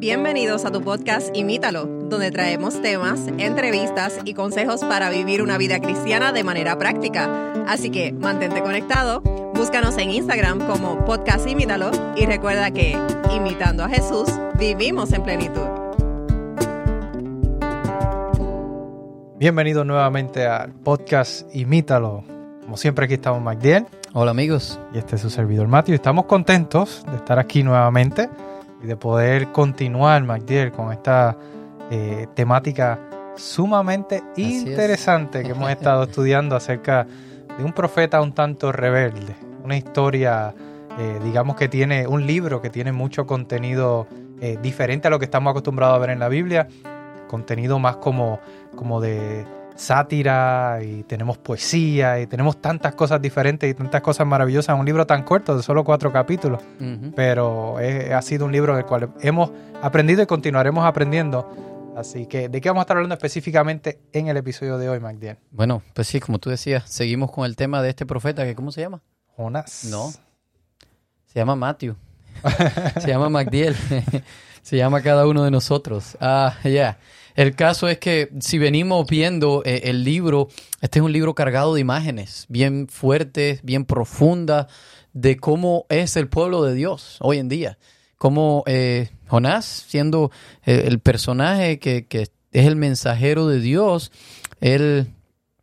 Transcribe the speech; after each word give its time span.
Bienvenidos 0.00 0.64
a 0.64 0.70
tu 0.70 0.80
podcast 0.80 1.28
Imítalo, 1.36 1.84
donde 1.84 2.30
traemos 2.30 2.80
temas, 2.80 3.20
entrevistas 3.36 4.18
y 4.24 4.32
consejos 4.32 4.80
para 4.80 5.10
vivir 5.10 5.42
una 5.42 5.58
vida 5.58 5.78
cristiana 5.78 6.32
de 6.32 6.42
manera 6.42 6.78
práctica. 6.78 7.52
Así 7.68 7.90
que 7.90 8.10
mantente 8.10 8.62
conectado, 8.62 9.20
búscanos 9.52 9.98
en 9.98 10.08
Instagram 10.08 10.66
como 10.66 11.04
podcast 11.04 11.46
Imítalo 11.46 11.90
y 12.16 12.24
recuerda 12.24 12.70
que, 12.70 12.96
imitando 13.30 13.84
a 13.84 13.90
Jesús, 13.90 14.30
vivimos 14.58 15.12
en 15.12 15.22
plenitud. 15.22 15.68
Bienvenidos 19.36 19.84
nuevamente 19.84 20.46
al 20.46 20.72
podcast 20.72 21.54
Imítalo. 21.54 22.24
Como 22.62 22.78
siempre 22.78 23.04
aquí 23.04 23.14
estamos 23.14 23.42
MacDiel 23.42 23.86
Hola 24.14 24.30
amigos. 24.30 24.80
y 24.94 24.98
este 24.98 25.16
es 25.16 25.20
su 25.20 25.28
servidor 25.28 25.68
Matthew. 25.68 25.94
Estamos 25.94 26.24
contentos 26.24 27.04
de 27.10 27.16
estar 27.16 27.38
aquí 27.38 27.62
nuevamente 27.62 28.30
y 28.82 28.86
de 28.86 28.96
poder 28.96 29.52
continuar 29.52 30.22
MacDiel 30.24 30.72
con 30.72 30.92
esta 30.92 31.36
eh, 31.90 32.26
temática 32.34 32.98
sumamente 33.36 34.22
es. 34.36 34.62
interesante 34.62 35.42
que 35.42 35.50
hemos 35.50 35.70
estado 35.70 36.02
estudiando 36.04 36.56
acerca 36.56 37.06
de 37.56 37.64
un 37.64 37.72
profeta 37.72 38.20
un 38.20 38.32
tanto 38.32 38.72
rebelde. 38.72 39.34
Una 39.64 39.76
historia, 39.76 40.54
eh, 40.98 41.20
digamos 41.22 41.56
que 41.56 41.68
tiene 41.68 42.06
un 42.06 42.26
libro 42.26 42.60
que 42.60 42.70
tiene 42.70 42.92
mucho 42.92 43.26
contenido 43.26 44.06
eh, 44.40 44.58
diferente 44.62 45.08
a 45.08 45.10
lo 45.10 45.18
que 45.18 45.26
estamos 45.26 45.50
acostumbrados 45.50 45.96
a 45.96 45.98
ver 45.98 46.10
en 46.10 46.18
la 46.18 46.28
Biblia. 46.28 46.68
Contenido 47.28 47.78
más 47.78 47.96
como, 47.96 48.40
como 48.74 49.00
de 49.00 49.44
sátira 49.80 50.78
y 50.82 51.02
tenemos 51.04 51.38
poesía 51.38 52.20
y 52.20 52.26
tenemos 52.26 52.60
tantas 52.60 52.94
cosas 52.94 53.20
diferentes 53.20 53.70
y 53.70 53.74
tantas 53.74 54.02
cosas 54.02 54.26
maravillosas 54.26 54.78
un 54.78 54.84
libro 54.84 55.06
tan 55.06 55.22
corto 55.22 55.56
de 55.56 55.62
solo 55.62 55.84
cuatro 55.84 56.12
capítulos. 56.12 56.62
Pero 57.16 57.76
ha 57.78 58.22
sido 58.22 58.44
un 58.44 58.52
libro 58.52 58.76
del 58.76 58.84
cual 58.84 59.10
hemos 59.20 59.50
aprendido 59.82 60.22
y 60.22 60.26
continuaremos 60.26 60.84
aprendiendo. 60.84 61.48
Así 61.96 62.26
que, 62.26 62.48
¿de 62.48 62.60
qué 62.60 62.68
vamos 62.68 62.82
a 62.82 62.84
estar 62.84 62.96
hablando 62.96 63.14
específicamente 63.14 64.00
en 64.12 64.28
el 64.28 64.36
episodio 64.36 64.78
de 64.78 64.88
hoy, 64.88 65.00
MacDiel? 65.00 65.38
Bueno, 65.50 65.82
pues 65.92 66.06
sí, 66.06 66.20
como 66.20 66.38
tú 66.38 66.48
decías, 66.50 66.84
seguimos 66.88 67.32
con 67.32 67.44
el 67.44 67.56
tema 67.56 67.82
de 67.82 67.90
este 67.90 68.06
profeta 68.06 68.44
que 68.44 68.54
¿cómo 68.54 68.72
se 68.72 68.82
llama? 68.82 69.02
Jonás. 69.36 69.84
No. 69.90 70.10
Se 71.26 71.38
llama 71.38 71.56
Matthew. 71.56 71.96
se 73.00 73.08
llama 73.08 73.28
MacDiel. 73.28 73.74
se 74.62 74.76
llama 74.76 75.02
cada 75.02 75.26
uno 75.26 75.42
de 75.42 75.50
nosotros. 75.50 76.16
Ah, 76.20 76.54
ya. 76.64 76.98
El 77.34 77.54
caso 77.54 77.88
es 77.88 77.98
que 77.98 78.30
si 78.40 78.58
venimos 78.58 79.08
viendo 79.08 79.62
eh, 79.64 79.82
el 79.84 80.04
libro, 80.04 80.48
este 80.80 80.98
es 80.98 81.04
un 81.04 81.12
libro 81.12 81.34
cargado 81.34 81.74
de 81.74 81.80
imágenes, 81.80 82.46
bien 82.48 82.88
fuertes, 82.88 83.62
bien 83.62 83.84
profundas, 83.84 84.66
de 85.12 85.36
cómo 85.36 85.86
es 85.88 86.16
el 86.16 86.28
pueblo 86.28 86.62
de 86.62 86.74
Dios 86.74 87.16
hoy 87.20 87.38
en 87.38 87.48
día. 87.48 87.78
Cómo 88.16 88.64
eh, 88.66 89.10
Jonás, 89.28 89.64
siendo 89.88 90.30
eh, 90.64 90.84
el 90.86 91.00
personaje 91.00 91.78
que, 91.78 92.06
que 92.06 92.28
es 92.52 92.66
el 92.66 92.76
mensajero 92.76 93.46
de 93.46 93.60
Dios, 93.60 94.12
él 94.60 95.08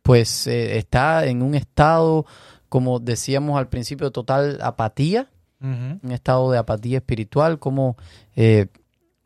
pues 0.08 0.46
eh, 0.46 0.78
está 0.78 1.26
en 1.26 1.42
un 1.42 1.54
estado, 1.54 2.24
como 2.70 2.98
decíamos 2.98 3.58
al 3.58 3.68
principio, 3.68 4.10
total 4.10 4.58
apatía, 4.62 5.28
un 5.60 6.00
estado 6.12 6.50
de 6.50 6.56
apatía 6.56 6.96
espiritual, 6.96 7.58
como 7.58 7.98
eh, 8.36 8.68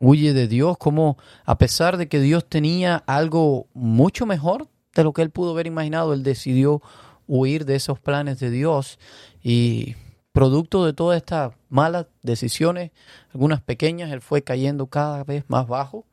huye 0.03 0.33
de 0.33 0.47
Dios, 0.47 0.77
como 0.77 1.17
a 1.45 1.57
pesar 1.57 1.95
de 1.97 2.07
que 2.07 2.19
Dios 2.19 2.47
tenía 2.47 2.97
algo 3.07 3.67
mucho 3.73 4.25
mejor 4.25 4.67
de 4.93 5.03
lo 5.03 5.13
que 5.13 5.21
él 5.21 5.29
pudo 5.29 5.51
haber 5.51 5.65
imaginado, 5.65 6.13
él 6.13 6.23
decidió 6.23 6.81
huir 7.25 7.65
de 7.65 7.75
esos 7.75 7.99
planes 7.99 8.39
de 8.39 8.51
Dios 8.51 8.99
y 9.41 9.95
producto 10.33 10.85
de 10.85 10.91
todas 10.91 11.17
estas 11.17 11.53
malas 11.69 12.07
decisiones, 12.21 12.91
algunas 13.33 13.61
pequeñas, 13.61 14.11
él 14.11 14.19
fue 14.19 14.43
cayendo 14.43 14.87
cada 14.87 15.23
vez 15.23 15.45
más 15.47 15.67
bajo 15.67 16.05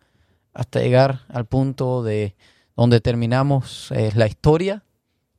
hasta 0.54 0.80
llegar 0.80 1.22
al 1.28 1.46
punto 1.46 2.04
de 2.04 2.36
donde 2.76 3.00
terminamos 3.00 3.90
eh, 3.90 4.12
la 4.14 4.28
historia 4.28 4.84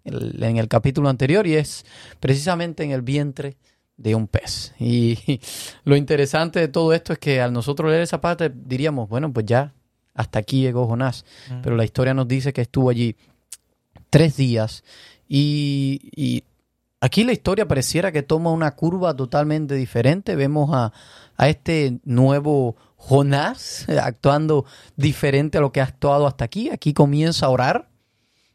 en 0.03 0.58
el 0.58 0.67
capítulo 0.67 1.09
anterior 1.09 1.47
y 1.47 1.55
es 1.55 1.86
precisamente 2.20 2.83
en 2.83 2.92
el 2.92 3.02
vientre 3.02 3.55
de 4.02 4.16
un 4.16 4.28
pez. 4.28 4.73
Y 4.80 5.39
lo 5.84 5.95
interesante 5.95 6.60
de 6.60 6.67
todo 6.67 6.94
esto 6.94 7.14
es 7.14 7.20
que 7.20 7.42
al 7.42 7.54
nosotros 7.54 7.89
leer 7.89 8.02
esa 8.04 8.22
parte 8.22 8.52
diríamos, 8.54 9.10
bueno, 9.10 9.32
pues 9.32 9.45
ya 9.45 9.73
hasta 10.14 10.39
aquí 10.39 10.62
llegó 10.62 10.88
Jonás, 10.88 11.26
Ujú. 11.50 11.60
pero 11.64 11.76
la 11.76 11.86
historia 11.86 12.14
nos 12.14 12.28
dice 12.28 12.52
que 12.54 12.62
estuvo 12.62 12.89
allí 12.89 13.16
tres 14.10 14.36
días 14.36 14.84
y, 15.28 16.10
y 16.16 16.44
aquí 17.00 17.23
la 17.23 17.32
historia 17.32 17.67
pareciera 17.67 18.12
que 18.12 18.23
toma 18.23 18.52
una 18.52 18.72
curva 18.72 19.16
totalmente 19.16 19.76
diferente. 19.76 20.36
Vemos 20.36 20.70
a, 20.73 20.92
a 21.38 21.48
este 21.50 22.00
nuevo 22.04 22.76
Jonás 22.98 23.88
actuando 24.04 24.66
diferente 24.98 25.58
a 25.58 25.62
lo 25.62 25.72
que 25.72 25.80
ha 25.82 25.86
actuado 25.86 26.28
hasta 26.28 26.44
aquí. 26.45 26.70
Aquí 26.70 26.94
comienza 26.94 27.45
a 27.45 27.50
orar, 27.50 27.88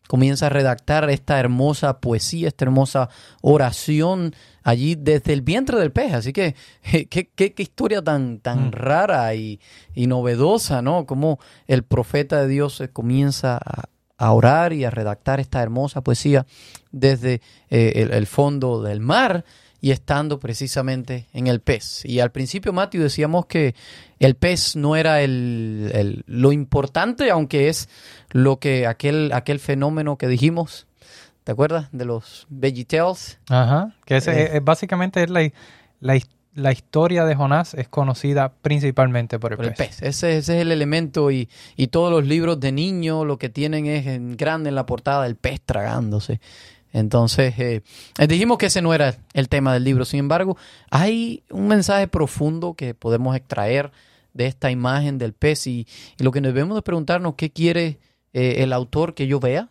comienza 0.08 0.46
a 0.46 0.50
redactar 0.50 1.08
esta 1.10 1.38
hermosa 1.40 1.98
poesía, 2.00 2.48
esta 2.48 2.64
hermosa 2.64 3.08
oración 3.42 4.34
allí 4.62 4.94
desde 4.96 5.32
el 5.32 5.42
vientre 5.42 5.78
del 5.78 5.92
pez. 5.92 6.12
Así 6.14 6.32
que 6.32 6.54
eh, 6.92 7.06
qué, 7.06 7.28
qué- 7.34 7.54
qué 7.54 7.62
historia 7.62 8.02
tan, 8.02 8.40
tan 8.40 8.68
Mm. 8.68 8.72
rara 8.72 9.34
y, 9.34 9.60
y 9.94 10.06
novedosa, 10.06 10.82
¿no? 10.82 11.06
Como 11.06 11.38
el 11.66 11.82
profeta 11.84 12.40
de 12.42 12.48
Dios 12.48 12.80
eh, 12.80 12.88
comienza 12.90 13.56
a, 13.56 13.84
a 14.18 14.32
orar 14.32 14.72
y 14.72 14.84
a 14.84 14.90
redactar 14.90 15.40
esta 15.40 15.62
hermosa 15.62 16.00
poesía 16.02 16.46
desde 16.90 17.40
eh, 17.70 17.92
el, 17.96 18.12
el 18.12 18.26
fondo 18.26 18.82
del 18.82 19.00
mar 19.00 19.44
y 19.86 19.92
estando 19.92 20.40
precisamente 20.40 21.28
en 21.32 21.46
el 21.46 21.60
pez. 21.60 22.04
Y 22.04 22.18
al 22.18 22.32
principio, 22.32 22.72
Matthew, 22.72 23.02
decíamos 23.04 23.46
que 23.46 23.76
el 24.18 24.34
pez 24.34 24.74
no 24.74 24.96
era 24.96 25.20
el, 25.22 25.92
el- 25.94 26.24
lo 26.26 26.50
importante, 26.50 27.30
aunque 27.30 27.68
es 27.68 27.88
lo 28.32 28.58
que 28.58 28.88
aquel, 28.88 29.30
aquel 29.32 29.60
fenómeno 29.60 30.16
que 30.18 30.26
dijimos, 30.26 30.88
¿te 31.44 31.52
acuerdas? 31.52 31.86
De 31.92 32.04
los 32.04 32.46
VeggieTales. 32.50 33.38
Ajá. 33.48 33.94
Que 34.04 34.16
ese, 34.16 34.32
Eh. 34.42 34.56
es- 34.56 34.64
básicamente 34.64 35.22
es 35.22 35.30
la, 35.30 35.52
la, 36.00 36.18
la 36.54 36.72
historia 36.72 37.24
de 37.24 37.36
Jonás 37.36 37.74
es 37.74 37.86
conocida 37.88 38.54
principalmente 38.62 39.38
por 39.38 39.52
el, 39.52 39.56
Por 39.56 39.66
el 39.66 39.74
pez. 39.74 40.00
pez. 40.00 40.02
Ese, 40.02 40.38
ese 40.38 40.56
es 40.56 40.62
el 40.62 40.72
elemento 40.72 41.30
y, 41.30 41.48
y 41.76 41.86
todos 41.86 42.10
los 42.10 42.26
libros 42.26 42.58
de 42.58 42.72
niños 42.72 43.24
lo 43.24 43.38
que 43.38 43.50
tienen 43.50 43.86
es 43.86 44.04
en 44.08 44.36
grande 44.36 44.68
en 44.70 44.74
la 44.74 44.84
portada 44.84 45.26
el 45.26 45.36
pez 45.36 45.60
tragándose. 45.64 46.40
Entonces, 46.96 47.58
eh, 47.58 47.82
eh, 48.18 48.26
dijimos 48.26 48.56
que 48.56 48.66
ese 48.66 48.80
no 48.80 48.94
era 48.94 49.18
el 49.34 49.50
tema 49.50 49.74
del 49.74 49.84
libro. 49.84 50.06
Sin 50.06 50.20
embargo, 50.20 50.56
hay 50.90 51.42
un 51.50 51.68
mensaje 51.68 52.08
profundo 52.08 52.72
que 52.72 52.94
podemos 52.94 53.36
extraer 53.36 53.92
de 54.32 54.46
esta 54.46 54.70
imagen 54.70 55.18
del 55.18 55.34
pez 55.34 55.66
y, 55.66 55.86
lo 56.18 56.32
que 56.32 56.40
debemos 56.40 56.74
de 56.74 56.80
preguntarnos, 56.80 57.34
¿qué 57.34 57.50
quiere 57.50 57.98
eh, 58.32 58.56
el 58.58 58.72
autor 58.72 59.14
que 59.14 59.26
yo 59.26 59.40
vea? 59.40 59.68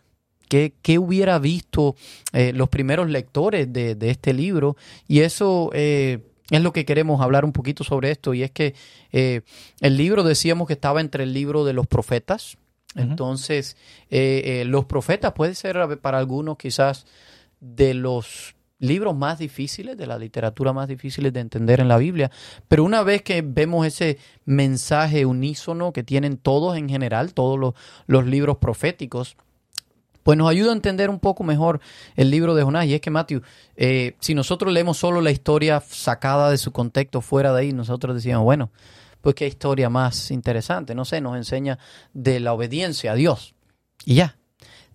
¿Qué, 0.48 0.74
qué 0.82 1.00
hubiera 1.00 1.40
visto 1.40 1.96
eh, 2.32 2.52
los 2.52 2.68
primeros 2.68 3.10
lectores 3.10 3.72
de, 3.72 3.96
de 3.96 4.10
este 4.10 4.32
libro? 4.32 4.76
Y 5.08 5.20
eso 5.20 5.70
eh, 5.72 6.20
es 6.50 6.62
lo 6.62 6.72
que 6.72 6.84
queremos 6.84 7.20
hablar 7.20 7.44
un 7.44 7.52
poquito 7.52 7.82
sobre 7.82 8.10
esto 8.10 8.32
y 8.34 8.42
es 8.42 8.50
que 8.50 8.74
eh, 9.12 9.40
el 9.80 9.96
libro 9.96 10.22
decíamos 10.22 10.68
que 10.68 10.74
estaba 10.74 11.00
entre 11.00 11.24
el 11.24 11.32
libro 11.32 11.64
de 11.64 11.72
los 11.72 11.86
profetas. 11.86 12.56
Entonces, 12.96 13.76
eh, 14.10 14.42
eh, 14.44 14.64
los 14.64 14.86
profetas 14.86 15.32
puede 15.32 15.54
ser 15.54 16.00
para 16.00 16.18
algunos 16.18 16.56
quizás 16.56 17.06
de 17.60 17.94
los 17.94 18.56
libros 18.78 19.16
más 19.16 19.38
difíciles, 19.38 19.96
de 19.96 20.06
la 20.06 20.18
literatura 20.18 20.72
más 20.72 20.88
difíciles 20.88 21.32
de 21.32 21.40
entender 21.40 21.80
en 21.80 21.88
la 21.88 21.98
Biblia. 21.98 22.30
Pero 22.68 22.84
una 22.84 23.02
vez 23.02 23.22
que 23.22 23.42
vemos 23.42 23.86
ese 23.86 24.18
mensaje 24.44 25.26
unísono 25.26 25.92
que 25.92 26.02
tienen 26.02 26.36
todos 26.36 26.76
en 26.76 26.88
general, 26.88 27.34
todos 27.34 27.58
los, 27.58 27.74
los 28.06 28.26
libros 28.26 28.58
proféticos, 28.58 29.36
pues 30.22 30.36
nos 30.36 30.50
ayuda 30.50 30.70
a 30.70 30.74
entender 30.74 31.08
un 31.08 31.20
poco 31.20 31.44
mejor 31.44 31.80
el 32.16 32.30
libro 32.30 32.56
de 32.56 32.64
Jonás. 32.64 32.86
Y 32.86 32.94
es 32.94 33.00
que, 33.00 33.10
Matthew, 33.10 33.42
eh, 33.76 34.16
si 34.18 34.34
nosotros 34.34 34.72
leemos 34.72 34.98
solo 34.98 35.20
la 35.20 35.30
historia 35.30 35.80
sacada 35.80 36.50
de 36.50 36.58
su 36.58 36.72
contexto, 36.72 37.20
fuera 37.20 37.52
de 37.52 37.60
ahí, 37.60 37.72
nosotros 37.72 38.16
decíamos, 38.16 38.44
bueno, 38.44 38.70
pues 39.26 39.34
qué 39.34 39.48
historia 39.48 39.90
más 39.90 40.30
interesante. 40.30 40.94
No 40.94 41.04
sé, 41.04 41.20
nos 41.20 41.36
enseña 41.36 41.80
de 42.14 42.38
la 42.38 42.52
obediencia 42.52 43.10
a 43.10 43.16
Dios. 43.16 43.56
Y 44.04 44.14
ya. 44.14 44.36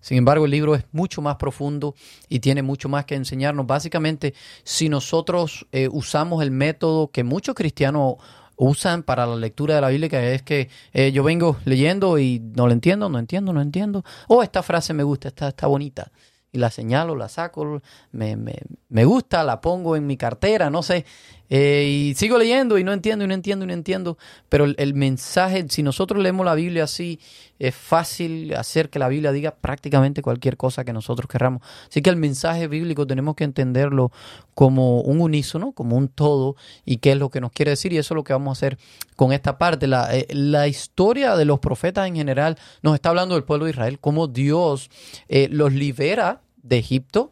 Sin 0.00 0.16
embargo, 0.16 0.46
el 0.46 0.50
libro 0.50 0.74
es 0.74 0.86
mucho 0.90 1.20
más 1.20 1.36
profundo 1.36 1.94
y 2.30 2.40
tiene 2.40 2.62
mucho 2.62 2.88
más 2.88 3.04
que 3.04 3.14
enseñarnos. 3.14 3.66
Básicamente, 3.66 4.32
si 4.64 4.88
nosotros 4.88 5.66
eh, 5.70 5.86
usamos 5.92 6.42
el 6.42 6.50
método 6.50 7.10
que 7.10 7.24
muchos 7.24 7.54
cristianos 7.54 8.14
usan 8.56 9.02
para 9.02 9.26
la 9.26 9.36
lectura 9.36 9.74
de 9.74 9.80
la 9.82 9.90
Biblia, 9.90 10.08
que 10.08 10.34
es 10.34 10.40
que 10.40 10.70
eh, 10.94 11.12
yo 11.12 11.22
vengo 11.24 11.58
leyendo 11.66 12.18
y 12.18 12.40
no 12.40 12.66
lo 12.66 12.72
entiendo, 12.72 13.10
no 13.10 13.18
entiendo, 13.18 13.52
no 13.52 13.60
entiendo. 13.60 14.02
Oh, 14.28 14.42
esta 14.42 14.62
frase 14.62 14.94
me 14.94 15.02
gusta, 15.02 15.28
esta 15.28 15.48
está 15.48 15.66
bonita. 15.66 16.10
Y 16.52 16.58
la 16.58 16.70
señalo, 16.70 17.16
la 17.16 17.28
saco, 17.28 17.82
me, 18.12 18.36
me, 18.36 18.54
me 18.88 19.04
gusta, 19.04 19.44
la 19.44 19.60
pongo 19.60 19.94
en 19.94 20.06
mi 20.06 20.16
cartera, 20.16 20.70
no 20.70 20.82
sé. 20.82 21.04
Eh, 21.54 21.84
y 21.84 22.14
sigo 22.14 22.38
leyendo 22.38 22.78
y 22.78 22.84
no 22.84 22.94
entiendo 22.94 23.26
y 23.26 23.28
no 23.28 23.34
entiendo 23.34 23.66
y 23.66 23.68
no 23.68 23.74
entiendo, 23.74 24.16
pero 24.48 24.64
el, 24.64 24.94
mensaje, 24.94 25.66
si 25.68 25.82
nosotros 25.82 26.22
leemos 26.22 26.46
la 26.46 26.54
Biblia 26.54 26.84
así, 26.84 27.20
es 27.58 27.74
fácil 27.74 28.54
hacer 28.54 28.88
que 28.88 28.98
la 28.98 29.08
Biblia 29.08 29.32
diga 29.32 29.54
prácticamente 29.54 30.22
cualquier 30.22 30.56
cosa 30.56 30.82
que 30.86 30.94
nosotros 30.94 31.28
querramos. 31.28 31.60
Así 31.90 32.00
que 32.00 32.08
el 32.08 32.16
mensaje 32.16 32.68
bíblico 32.68 33.06
tenemos 33.06 33.34
que 33.34 33.44
entenderlo 33.44 34.12
como 34.54 35.02
un 35.02 35.20
unísono, 35.20 35.72
como 35.72 35.98
un 35.98 36.08
todo, 36.08 36.56
y 36.86 36.96
qué 36.96 37.12
es 37.12 37.18
lo 37.18 37.28
que 37.28 37.42
nos 37.42 37.52
quiere 37.52 37.72
decir, 37.72 37.92
y 37.92 37.98
eso 37.98 38.14
es 38.14 38.16
lo 38.16 38.24
que 38.24 38.32
vamos 38.32 38.48
a 38.48 38.58
hacer 38.58 38.78
con 39.14 39.34
esta 39.34 39.58
parte. 39.58 39.86
La, 39.86 40.08
eh, 40.16 40.26
la 40.30 40.68
historia 40.68 41.36
de 41.36 41.44
los 41.44 41.60
profetas 41.60 42.08
en 42.08 42.16
general 42.16 42.56
nos 42.80 42.94
está 42.94 43.10
hablando 43.10 43.34
del 43.34 43.44
pueblo 43.44 43.66
de 43.66 43.72
Israel, 43.72 43.98
cómo 44.00 44.26
Dios 44.26 44.88
eh, 45.28 45.48
los 45.50 45.74
libera 45.74 46.40
de 46.62 46.78
Egipto, 46.78 47.30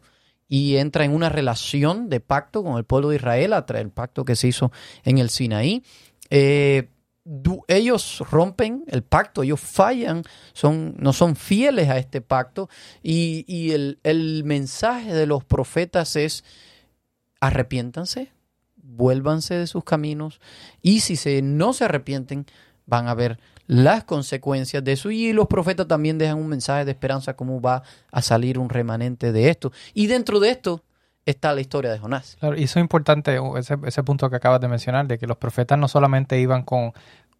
y 0.51 0.75
entra 0.75 1.05
en 1.05 1.15
una 1.15 1.29
relación 1.29 2.09
de 2.09 2.19
pacto 2.19 2.61
con 2.61 2.77
el 2.77 2.83
pueblo 2.83 3.07
de 3.07 3.15
Israel, 3.15 3.53
el 3.73 3.89
pacto 3.89 4.25
que 4.25 4.35
se 4.35 4.49
hizo 4.49 4.69
en 5.05 5.17
el 5.17 5.29
Sinaí. 5.29 5.81
Eh, 6.29 6.89
ellos 7.69 8.21
rompen 8.29 8.83
el 8.87 9.01
pacto, 9.01 9.43
ellos 9.43 9.61
fallan, 9.61 10.23
son, 10.51 10.95
no 10.97 11.13
son 11.13 11.37
fieles 11.37 11.87
a 11.87 11.97
este 11.97 12.19
pacto 12.19 12.67
y, 13.01 13.45
y 13.47 13.71
el, 13.71 13.99
el, 14.03 14.43
mensaje 14.43 15.13
de 15.13 15.25
los 15.25 15.45
profetas 15.45 16.17
es 16.17 16.43
arrepiéntanse, 17.39 18.33
vuélvanse 18.75 19.53
de 19.53 19.67
sus 19.67 19.85
caminos 19.85 20.41
y 20.81 20.99
si 20.99 21.15
se, 21.15 21.41
no 21.41 21.71
se 21.71 21.85
arrepienten 21.85 22.45
van 22.85 23.07
a 23.07 23.13
ver 23.13 23.39
las 23.71 24.03
consecuencias 24.03 24.83
de 24.83 24.91
eso. 24.91 25.11
Y 25.11 25.31
los 25.31 25.47
profetas 25.47 25.87
también 25.87 26.17
dejan 26.17 26.37
un 26.37 26.47
mensaje 26.47 26.83
de 26.83 26.91
esperanza, 26.91 27.37
cómo 27.37 27.61
va 27.61 27.83
a 28.11 28.21
salir 28.21 28.59
un 28.59 28.67
remanente 28.67 29.31
de 29.31 29.49
esto. 29.49 29.71
Y 29.93 30.07
dentro 30.07 30.41
de 30.41 30.49
esto 30.49 30.83
está 31.25 31.53
la 31.53 31.61
historia 31.61 31.89
de 31.89 31.97
Jonás. 31.97 32.35
Claro, 32.41 32.57
y 32.57 32.63
eso 32.63 32.79
es 32.79 32.83
importante, 32.83 33.39
ese, 33.57 33.77
ese 33.85 34.03
punto 34.03 34.29
que 34.29 34.35
acabas 34.35 34.59
de 34.59 34.67
mencionar, 34.67 35.07
de 35.07 35.17
que 35.17 35.25
los 35.25 35.37
profetas 35.37 35.79
no 35.79 35.87
solamente 35.87 36.37
iban 36.37 36.63
con 36.63 36.91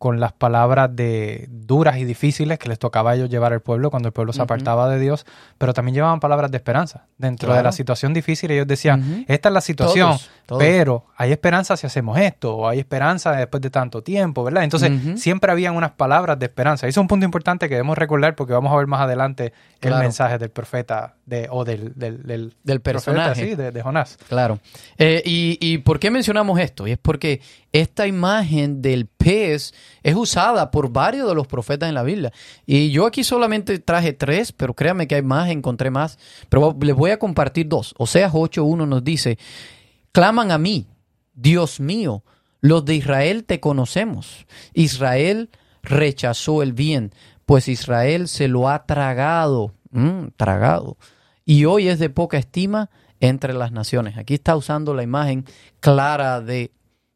con 0.02 0.20
las 0.20 0.34
palabras 0.34 0.96
de 0.96 1.46
duras 1.72 1.96
y 1.96 2.04
difíciles 2.04 2.60
que 2.60 2.68
les 2.68 2.78
tocaba 2.78 3.12
a 3.12 3.16
ellos 3.16 3.30
llevar 3.30 3.54
al 3.54 3.62
pueblo 3.62 3.90
cuando 3.92 4.10
el 4.10 4.14
pueblo 4.14 4.34
se 4.34 4.42
apartaba 4.42 4.90
de 4.90 5.00
Dios, 5.00 5.26
pero 5.58 5.74
también 5.74 5.96
llevaban 5.96 6.20
palabras 6.20 6.52
de 6.52 6.58
esperanza. 6.58 7.06
Dentro 7.18 7.54
de 7.54 7.64
la 7.64 7.72
situación 7.72 8.14
difícil 8.14 8.52
ellos 8.52 8.68
decían, 8.68 9.24
esta 9.30 9.48
es 9.48 9.54
la 9.54 9.62
situación, 9.62 10.18
pero 10.60 11.06
hay 11.16 11.32
esperanza 11.32 11.78
si 11.78 11.88
hacemos 11.88 12.20
esto, 12.20 12.58
o 12.58 12.68
hay 12.68 12.80
esperanza 12.80 13.32
después 13.32 13.62
de 13.62 13.70
tanto 13.70 14.04
tiempo, 14.04 14.44
¿verdad? 14.44 14.66
Entonces 14.66 14.92
siempre 15.16 15.50
habían 15.50 15.78
unas 15.78 15.92
palabras 15.92 16.38
de 16.38 16.48
esperanza. 16.48 16.88
Eso 16.88 17.00
es 17.00 17.04
un 17.04 17.08
punto 17.08 17.26
importante 17.26 17.70
que 17.70 17.76
debemos 17.76 17.98
recordar 17.98 18.36
porque 18.36 18.52
vamos 18.52 18.74
a 18.74 18.76
ver 18.76 18.88
más 18.88 19.00
adelante 19.00 19.54
el 19.80 19.96
mensaje 19.96 20.38
del 20.38 20.50
profeta 20.50 21.16
de, 21.26 21.48
o 21.50 21.64
del, 21.64 21.94
del, 21.96 22.54
del, 22.64 22.82
personaje. 22.82 23.56
de, 23.56 23.82
Jonás. 23.82 24.18
Claro. 24.28 24.60
Eh, 24.98 25.24
y, 25.26 25.58
¿Y 25.62 25.78
por 25.78 26.00
qué 26.00 26.12
mencionamos 26.12 26.60
esto? 26.60 26.86
Y 26.86 26.92
es 26.92 26.98
porque 26.98 27.40
esta 27.72 28.06
imagen 28.06 28.82
del 28.82 29.06
pez 29.06 29.74
es 30.04 30.16
usada 30.16 30.70
por 30.70 30.92
varios 30.92 31.30
de 31.30 31.36
los 31.36 31.48
profetas 31.48 31.61
en 31.70 31.94
la 31.94 32.04
Biblia. 32.04 32.32
Y 32.66 32.92
yo 32.92 33.06
aquí 33.06 33.24
solamente 33.24 33.80
traje 33.80 34.14
tres, 34.14 34.52
pero 34.52 34.74
créanme 34.74 35.08
que 35.08 35.16
hay 35.16 35.22
más, 35.22 35.50
encontré 35.50 35.90
más. 35.90 36.18
Pero 36.50 36.76
les 36.82 36.96
voy 36.96 37.12
a 37.12 37.20
compartir 37.20 37.68
dos. 37.68 37.94
Oseas 37.98 38.34
8.1 38.34 38.88
nos 38.88 39.04
dice, 39.04 39.38
claman 40.12 40.52
a 40.52 40.58
mí, 40.58 40.88
Dios 41.34 41.80
mío, 41.80 42.24
los 42.60 42.86
de 42.86 42.96
Israel 42.96 43.44
te 43.44 43.60
conocemos. 43.60 44.46
Israel 44.74 45.50
rechazó 45.82 46.62
el 46.62 46.74
bien, 46.74 47.12
pues 47.46 47.68
Israel 47.68 48.28
se 48.28 48.48
lo 48.48 48.70
ha 48.70 48.86
tragado, 48.86 49.74
mm, 49.92 50.28
tragado. 50.38 50.98
Y 51.46 51.66
hoy 51.66 51.88
es 51.88 52.00
de 52.00 52.10
poca 52.10 52.38
estima 52.38 52.90
entre 53.20 53.54
las 53.54 53.72
naciones. 53.72 54.18
Aquí 54.18 54.36
está 54.36 54.56
usando 54.56 54.94
la 54.94 55.04
imagen 55.04 55.46
clara 55.80 56.42
de 56.42 56.72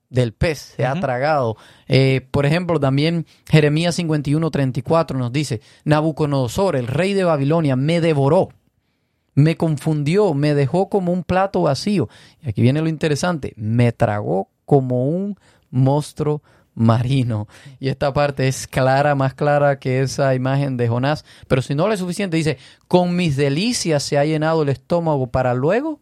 del 0.09 0.33
pez 0.33 0.73
se 0.75 0.85
ha 0.85 0.99
tragado. 0.99 1.57
Eh, 1.87 2.27
por 2.31 2.45
ejemplo, 2.45 2.79
también 2.79 3.25
Jeremías 3.49 3.95
51, 3.95 4.49
34 4.51 5.17
nos 5.17 5.31
dice, 5.31 5.61
Nabucodonosor, 5.83 6.75
el 6.75 6.87
rey 6.87 7.13
de 7.13 7.23
Babilonia, 7.23 7.75
me 7.75 8.01
devoró, 8.01 8.49
me 9.33 9.57
confundió, 9.57 10.33
me 10.33 10.53
dejó 10.53 10.89
como 10.89 11.11
un 11.11 11.23
plato 11.23 11.63
vacío. 11.63 12.09
Y 12.41 12.49
aquí 12.49 12.61
viene 12.61 12.81
lo 12.81 12.89
interesante, 12.89 13.53
me 13.57 13.91
tragó 13.91 14.49
como 14.65 15.07
un 15.07 15.37
monstruo 15.69 16.41
marino. 16.75 17.47
Y 17.79 17.89
esta 17.89 18.13
parte 18.13 18.47
es 18.47 18.67
clara, 18.67 19.15
más 19.15 19.33
clara 19.33 19.79
que 19.79 20.01
esa 20.01 20.35
imagen 20.35 20.77
de 20.77 20.87
Jonás. 20.87 21.25
Pero 21.47 21.61
si 21.61 21.73
no 21.73 21.87
le 21.87 21.95
es 21.95 21.99
suficiente, 21.99 22.37
dice, 22.37 22.57
con 22.87 23.15
mis 23.15 23.35
delicias 23.35 24.03
se 24.03 24.17
ha 24.17 24.25
llenado 24.25 24.63
el 24.63 24.69
estómago 24.69 25.27
para 25.27 25.53
luego 25.53 26.01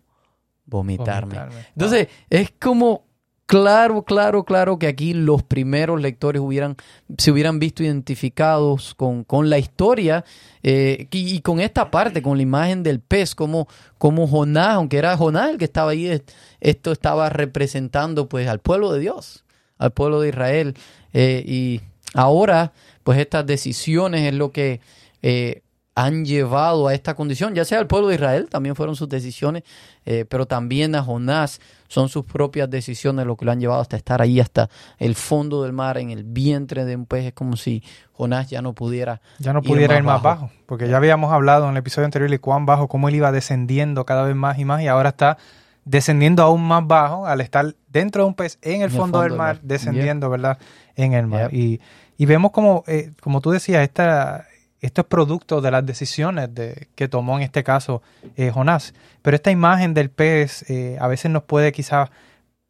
vomitarme. 0.65 1.37
Entonces, 1.75 2.07
es 2.29 2.51
como 2.59 3.05
Claro, 3.45 4.03
claro, 4.03 4.45
claro 4.45 4.79
que 4.79 4.87
aquí 4.87 5.13
los 5.13 5.43
primeros 5.43 6.01
lectores 6.01 6.41
hubieran, 6.41 6.77
se 7.17 7.29
hubieran 7.29 7.59
visto 7.59 7.83
identificados 7.83 8.95
con, 8.95 9.25
con 9.25 9.49
la 9.49 9.59
historia 9.59 10.23
eh, 10.63 11.07
y, 11.11 11.41
con 11.41 11.59
esta 11.59 11.91
parte, 11.91 12.21
con 12.21 12.37
la 12.37 12.43
imagen 12.43 12.83
del 12.83 13.01
pez, 13.01 13.35
como, 13.35 13.67
como 13.97 14.27
Jonás, 14.27 14.75
aunque 14.75 14.97
era 14.97 15.17
Jonás 15.17 15.49
el 15.51 15.57
que 15.57 15.65
estaba 15.65 15.91
ahí, 15.91 16.21
esto 16.61 16.91
estaba 16.93 17.29
representando 17.29 18.29
pues 18.29 18.47
al 18.47 18.59
pueblo 18.59 18.93
de 18.93 19.01
Dios, 19.01 19.43
al 19.77 19.91
pueblo 19.91 20.21
de 20.21 20.29
Israel. 20.29 20.73
Eh, 21.11 21.43
y 21.45 21.81
ahora, 22.13 22.71
pues 23.03 23.19
estas 23.19 23.45
decisiones 23.45 24.21
es 24.21 24.33
lo 24.33 24.51
que 24.53 24.79
eh, 25.21 25.62
han 25.95 26.25
llevado 26.25 26.87
a 26.87 26.93
esta 26.93 27.13
condición, 27.13 27.53
ya 27.53 27.65
sea 27.65 27.79
el 27.79 27.87
pueblo 27.87 28.07
de 28.07 28.15
Israel, 28.15 28.47
también 28.49 28.75
fueron 28.75 28.95
sus 28.95 29.07
decisiones, 29.07 29.63
eh, 30.05 30.25
pero 30.27 30.47
también 30.47 30.95
a 30.95 31.03
Jonás 31.03 31.61
son 31.87 32.09
sus 32.09 32.25
propias 32.25 32.69
decisiones 32.69 33.27
lo 33.27 33.35
que 33.35 33.45
lo 33.45 33.51
han 33.51 33.59
llevado 33.59 33.79
hasta 33.79 33.95
estar 33.95 34.21
ahí, 34.21 34.39
hasta 34.39 34.69
el 34.97 35.13
fondo 35.13 35.61
del 35.61 35.73
mar, 35.73 35.99
en 35.99 36.09
el 36.09 36.23
vientre 36.23 36.85
de 36.85 36.95
un 36.95 37.05
pez. 37.05 37.25
Es 37.25 37.33
como 37.33 37.57
si 37.57 37.83
Jonás 38.11 38.49
ya 38.49 38.63
no 38.63 38.73
pudiera 38.73 39.21
Ya 39.37 39.53
no 39.53 39.61
pudiera 39.61 39.95
ir 39.95 40.03
más, 40.03 40.21
bajo. 40.21 40.49
porque 40.65 40.89
ya 40.89 40.97
habíamos 40.97 41.31
hablado 41.31 41.65
en 41.65 41.71
el 41.71 41.77
episodio 41.77 42.05
anterior 42.05 42.29
de 42.29 42.39
cuán 42.39 42.65
bajo, 42.65 42.87
cómo 42.87 43.09
él 43.09 43.15
iba 43.15 43.31
descendiendo 43.31 44.05
cada 44.05 44.23
vez 44.23 44.35
más 44.35 44.57
y 44.57 44.65
más, 44.65 44.81
y 44.81 44.87
ahora 44.87 45.09
está 45.09 45.37
descendiendo 45.85 46.41
aún 46.41 46.63
más 46.63 46.87
bajo 46.87 47.27
al 47.27 47.41
estar 47.41 47.75
dentro 47.89 48.23
de 48.23 48.29
un 48.29 48.33
pez 48.33 48.57
en 48.63 48.81
el, 48.81 48.89
fondo, 48.89 49.21
del 49.21 49.33
mar, 49.33 49.59
descendiendo, 49.61 50.29
¿verdad? 50.29 50.57
En 50.95 51.13
el 51.13 51.27
mar. 51.27 51.53
Y, 51.53 51.81
y, 52.17 52.25
vemos 52.25 52.51
como, 52.51 52.83
eh, 52.87 53.11
como 53.21 53.41
tú 53.41 53.51
decías, 53.51 53.83
esta 53.83 54.47
esto 54.83 54.99
es 54.99 55.07
producto 55.07 55.61
de 55.61 55.71
las 55.71 55.85
decisiones 55.85 56.53
de, 56.53 56.89
que 56.95 57.07
tomó 57.07 57.37
en 57.37 57.43
este 57.43 57.63
caso 57.63 58.01
eh, 58.35 58.51
Jonás. 58.51 58.93
Pero 59.21 59.33
esta 59.33 59.49
imagen 59.49 59.93
del 59.93 60.09
pez 60.09 60.69
eh, 60.69 60.97
a 60.99 61.07
veces 61.07 61.31
nos 61.31 61.43
puede 61.43 61.71
quizás 61.71 62.09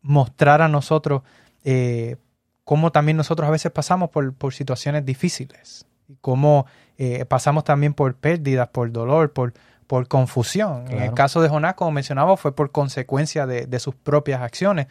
mostrar 0.04 0.62
a 0.62 0.68
nosotros 0.68 1.24
eh, 1.63 2.18
cómo 2.63 2.92
también 2.92 3.18
nosotros 3.18 3.48
a 3.48 3.51
veces 3.51 3.71
pasamos 3.71 4.12
por, 4.12 4.54
situaciones 4.54 5.06
difíciles, 5.06 5.88
cómo 6.21 6.68
pasamos 7.27 7.63
también 7.63 7.94
por 7.95 8.16
pérdidas, 8.16 8.69
por 8.69 8.92
dolor, 8.92 9.33
por, 9.33 9.54
por 9.88 10.07
confusión. 10.07 10.86
En 10.89 11.01
el 11.01 11.13
caso 11.13 11.42
de 11.42 11.50
Jonás, 11.50 11.74
como 11.74 11.92
mencionaba, 11.92 12.38
fue 12.38 12.56
por 12.56 12.71
consecuencia 12.71 13.48
de, 13.48 13.66
de 13.66 13.80
sus 13.80 13.95
propias 13.95 14.42
acciones. 14.42 14.88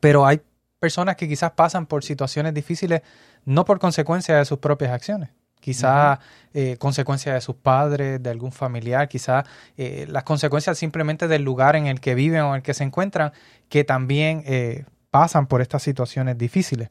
pero 0.00 0.26
hay 0.26 0.40
personas 0.78 1.16
que 1.16 1.28
quizás 1.28 1.52
pasan 1.52 1.86
por 1.86 2.04
situaciones 2.04 2.54
difíciles 2.54 3.02
no 3.44 3.64
por 3.64 3.78
consecuencia 3.78 4.36
de 4.36 4.44
sus 4.44 4.58
propias 4.58 4.92
acciones, 4.92 5.30
quizá 5.60 6.20
eh, 6.54 6.76
consecuencia 6.78 7.34
de 7.34 7.40
sus 7.40 7.56
padres, 7.56 8.22
de 8.22 8.30
algún 8.30 8.52
familiar, 8.52 9.08
quizá 9.08 9.44
eh, 9.76 10.06
las 10.08 10.22
consecuencias 10.22 10.78
simplemente 10.78 11.28
del 11.28 11.42
lugar 11.42 11.76
en 11.76 11.86
el 11.86 12.00
que 12.00 12.14
viven 12.14 12.42
o 12.42 12.50
en 12.50 12.56
el 12.56 12.62
que 12.62 12.74
se 12.74 12.84
encuentran, 12.84 13.32
que 13.68 13.84
también 13.84 14.42
eh, 14.46 14.84
pasan 15.10 15.46
por 15.46 15.62
estas 15.62 15.82
situaciones 15.82 16.38
difíciles. 16.38 16.90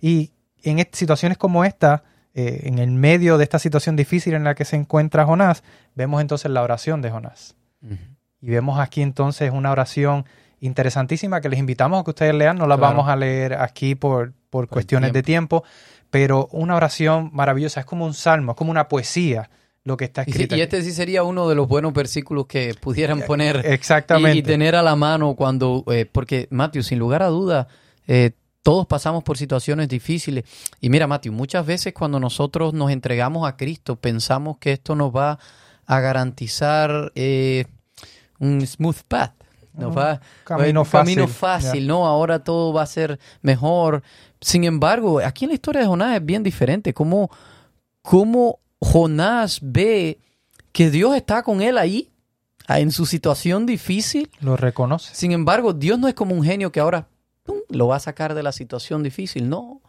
Y 0.00 0.32
en 0.62 0.86
situaciones 0.92 1.38
como 1.38 1.64
esta, 1.64 2.04
en 2.36 2.80
el 2.80 2.90
medio 2.90 3.38
de 3.38 3.44
esta 3.44 3.60
situación 3.60 3.94
difícil 3.94 4.34
en 4.34 4.42
la 4.42 4.56
que 4.56 4.64
se 4.64 4.74
encuentra 4.74 5.24
Jonás, 5.24 5.62
vemos 5.94 6.20
entonces 6.20 6.50
la 6.50 6.62
oración 6.62 7.00
de 7.00 7.10
Jonás. 7.10 7.54
Y 8.40 8.50
vemos 8.50 8.80
aquí 8.80 9.02
entonces 9.02 9.52
una 9.52 9.70
oración 9.70 10.24
interesantísima 10.64 11.40
que 11.40 11.48
les 11.48 11.58
invitamos 11.58 12.00
a 12.00 12.04
que 12.04 12.10
ustedes 12.10 12.34
lean, 12.34 12.56
no 12.56 12.66
la 12.66 12.76
vamos 12.76 13.08
a 13.08 13.16
leer 13.16 13.54
aquí 13.54 13.94
por, 13.94 14.32
por, 14.48 14.66
cuestiones 14.68 15.12
de 15.12 15.22
tiempo, 15.22 15.62
pero 16.10 16.48
una 16.52 16.74
oración 16.74 17.30
maravillosa, 17.32 17.80
es 17.80 17.86
como 17.86 18.06
un 18.06 18.14
salmo, 18.14 18.52
es 18.52 18.56
como 18.56 18.70
una 18.70 18.88
poesía 18.88 19.50
lo 19.84 19.98
que 19.98 20.06
está 20.06 20.22
escrito. 20.22 20.56
Y, 20.56 20.62
este 20.62 20.82
sí 20.82 20.92
sería 20.92 21.22
uno 21.22 21.48
de 21.48 21.54
los 21.54 21.68
buenos 21.68 21.92
versículos 21.92 22.46
que 22.46 22.74
pudieran 22.80 23.20
eh, 23.20 23.24
poner 23.26 23.60
Exactamente. 23.66 24.38
Y, 24.38 24.42
tener 24.42 24.74
a 24.74 24.82
la 24.82 24.96
mano 24.96 25.34
cuando, 25.34 25.84
eh, 25.88 26.06
porque 26.10 26.48
Matthew, 26.50 26.82
sin 26.82 26.98
lugar 26.98 27.22
a 27.22 27.28
duda, 27.28 27.68
eh, 28.06 28.30
todos 28.62 28.86
pasamos 28.86 29.22
por 29.22 29.36
situaciones 29.36 29.88
difíciles. 29.90 30.44
Y 30.80 30.88
mira, 30.88 31.06
Matthew, 31.06 31.32
muchas 31.34 31.66
veces 31.66 31.92
cuando 31.92 32.18
nosotros 32.18 32.72
nos 32.72 32.90
entregamos 32.90 33.46
a 33.46 33.58
Cristo, 33.58 33.96
pensamos 33.96 34.56
que 34.56 34.72
esto 34.72 34.94
nos 34.96 35.14
va 35.14 35.38
a 35.84 36.00
garantizar 36.00 37.12
un 38.38 38.66
smooth 38.66 39.02
path 39.06 39.43
nos 39.74 39.96
va 39.96 40.20
camino 40.44 40.80
un 40.80 40.86
fácil, 40.86 41.16
camino 41.16 41.28
fácil 41.28 41.86
¿no? 41.86 42.06
Ahora 42.06 42.42
todo 42.42 42.72
va 42.72 42.82
a 42.82 42.86
ser 42.86 43.18
mejor. 43.42 44.02
Sin 44.40 44.64
embargo, 44.64 45.20
aquí 45.20 45.44
en 45.44 45.50
la 45.50 45.54
historia 45.54 45.80
de 45.80 45.86
Jonás 45.86 46.16
es 46.16 46.24
bien 46.24 46.42
diferente. 46.42 46.94
Cómo, 46.94 47.30
cómo 48.02 48.60
Jonás 48.80 49.58
ve 49.62 50.18
que 50.72 50.90
Dios 50.90 51.16
está 51.16 51.42
con 51.42 51.60
él 51.62 51.78
ahí, 51.78 52.10
en 52.68 52.90
su 52.90 53.06
situación 53.06 53.66
difícil. 53.66 54.30
Lo 54.40 54.56
reconoce. 54.56 55.14
Sin 55.14 55.32
embargo, 55.32 55.72
Dios 55.72 55.98
no 55.98 56.08
es 56.08 56.14
como 56.14 56.34
un 56.34 56.44
genio 56.44 56.72
que 56.72 56.80
ahora 56.80 57.08
¡pum! 57.42 57.58
lo 57.68 57.88
va 57.88 57.96
a 57.96 58.00
sacar 58.00 58.34
de 58.34 58.42
la 58.42 58.52
situación 58.52 59.02
difícil. 59.02 59.48
No. 59.48 59.82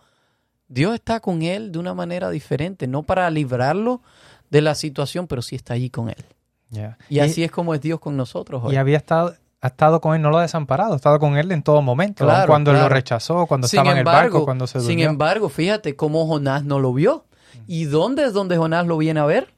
Dios 0.68 0.96
está 0.96 1.20
con 1.20 1.42
él 1.42 1.72
de 1.72 1.80
una 1.80 1.94
manera 1.94 2.30
diferente, 2.30 2.88
no 2.88 3.04
para 3.04 3.30
librarlo 3.30 4.02
de 4.50 4.62
la 4.62 4.76
situación, 4.76 5.28
pero 5.28 5.42
sí 5.42 5.56
está 5.56 5.74
allí 5.74 5.90
con 5.90 6.10
él. 6.10 6.26
Ya. 6.70 6.98
Y 7.10 7.20
así 7.20 7.44
es 7.44 7.52
como 7.52 7.74
es 7.74 7.82
Dios 7.82 8.00
con 8.00 8.18
nosotros 8.18 8.64
hoy. 8.64 8.74
Y 8.74 8.78
había 8.78 8.98
estado, 8.98 9.36
ha 9.66 9.70
estado 9.70 10.00
con 10.00 10.16
él, 10.16 10.22
no 10.22 10.30
lo 10.30 10.38
ha 10.38 10.44
desamparado, 10.44 10.94
ha 10.94 10.96
estado 10.96 11.20
con 11.20 11.38
él 11.38 11.52
en 11.52 11.64
todo 11.64 11.82
momento. 11.82 12.24
Claro, 12.24 12.48
cuando 12.48 12.72
él 12.72 12.78
lo 12.78 12.88
rechazó, 12.88 13.48
cuando 13.48 13.68
Sin 13.68 13.80
estaba 13.80 13.94
en 13.94 13.98
el 14.00 14.04
barco, 14.04 14.46
cuando 14.46 14.68
se 14.68 14.80
Sin 14.80 14.90
durmió. 14.90 15.10
embargo, 15.10 15.50
fíjate 15.50 15.96
cómo 15.96 16.28
Jonás 16.28 16.64
no 16.64 16.80
lo 16.80 16.94
vio. 16.94 17.26
¿Y 17.66 17.86
dónde 17.86 18.26
es 18.26 18.34
donde 18.34 18.58
Jonás 18.58 18.86
lo 18.86 18.98
viene 18.98 19.20
a 19.20 19.26
ver? 19.26 19.56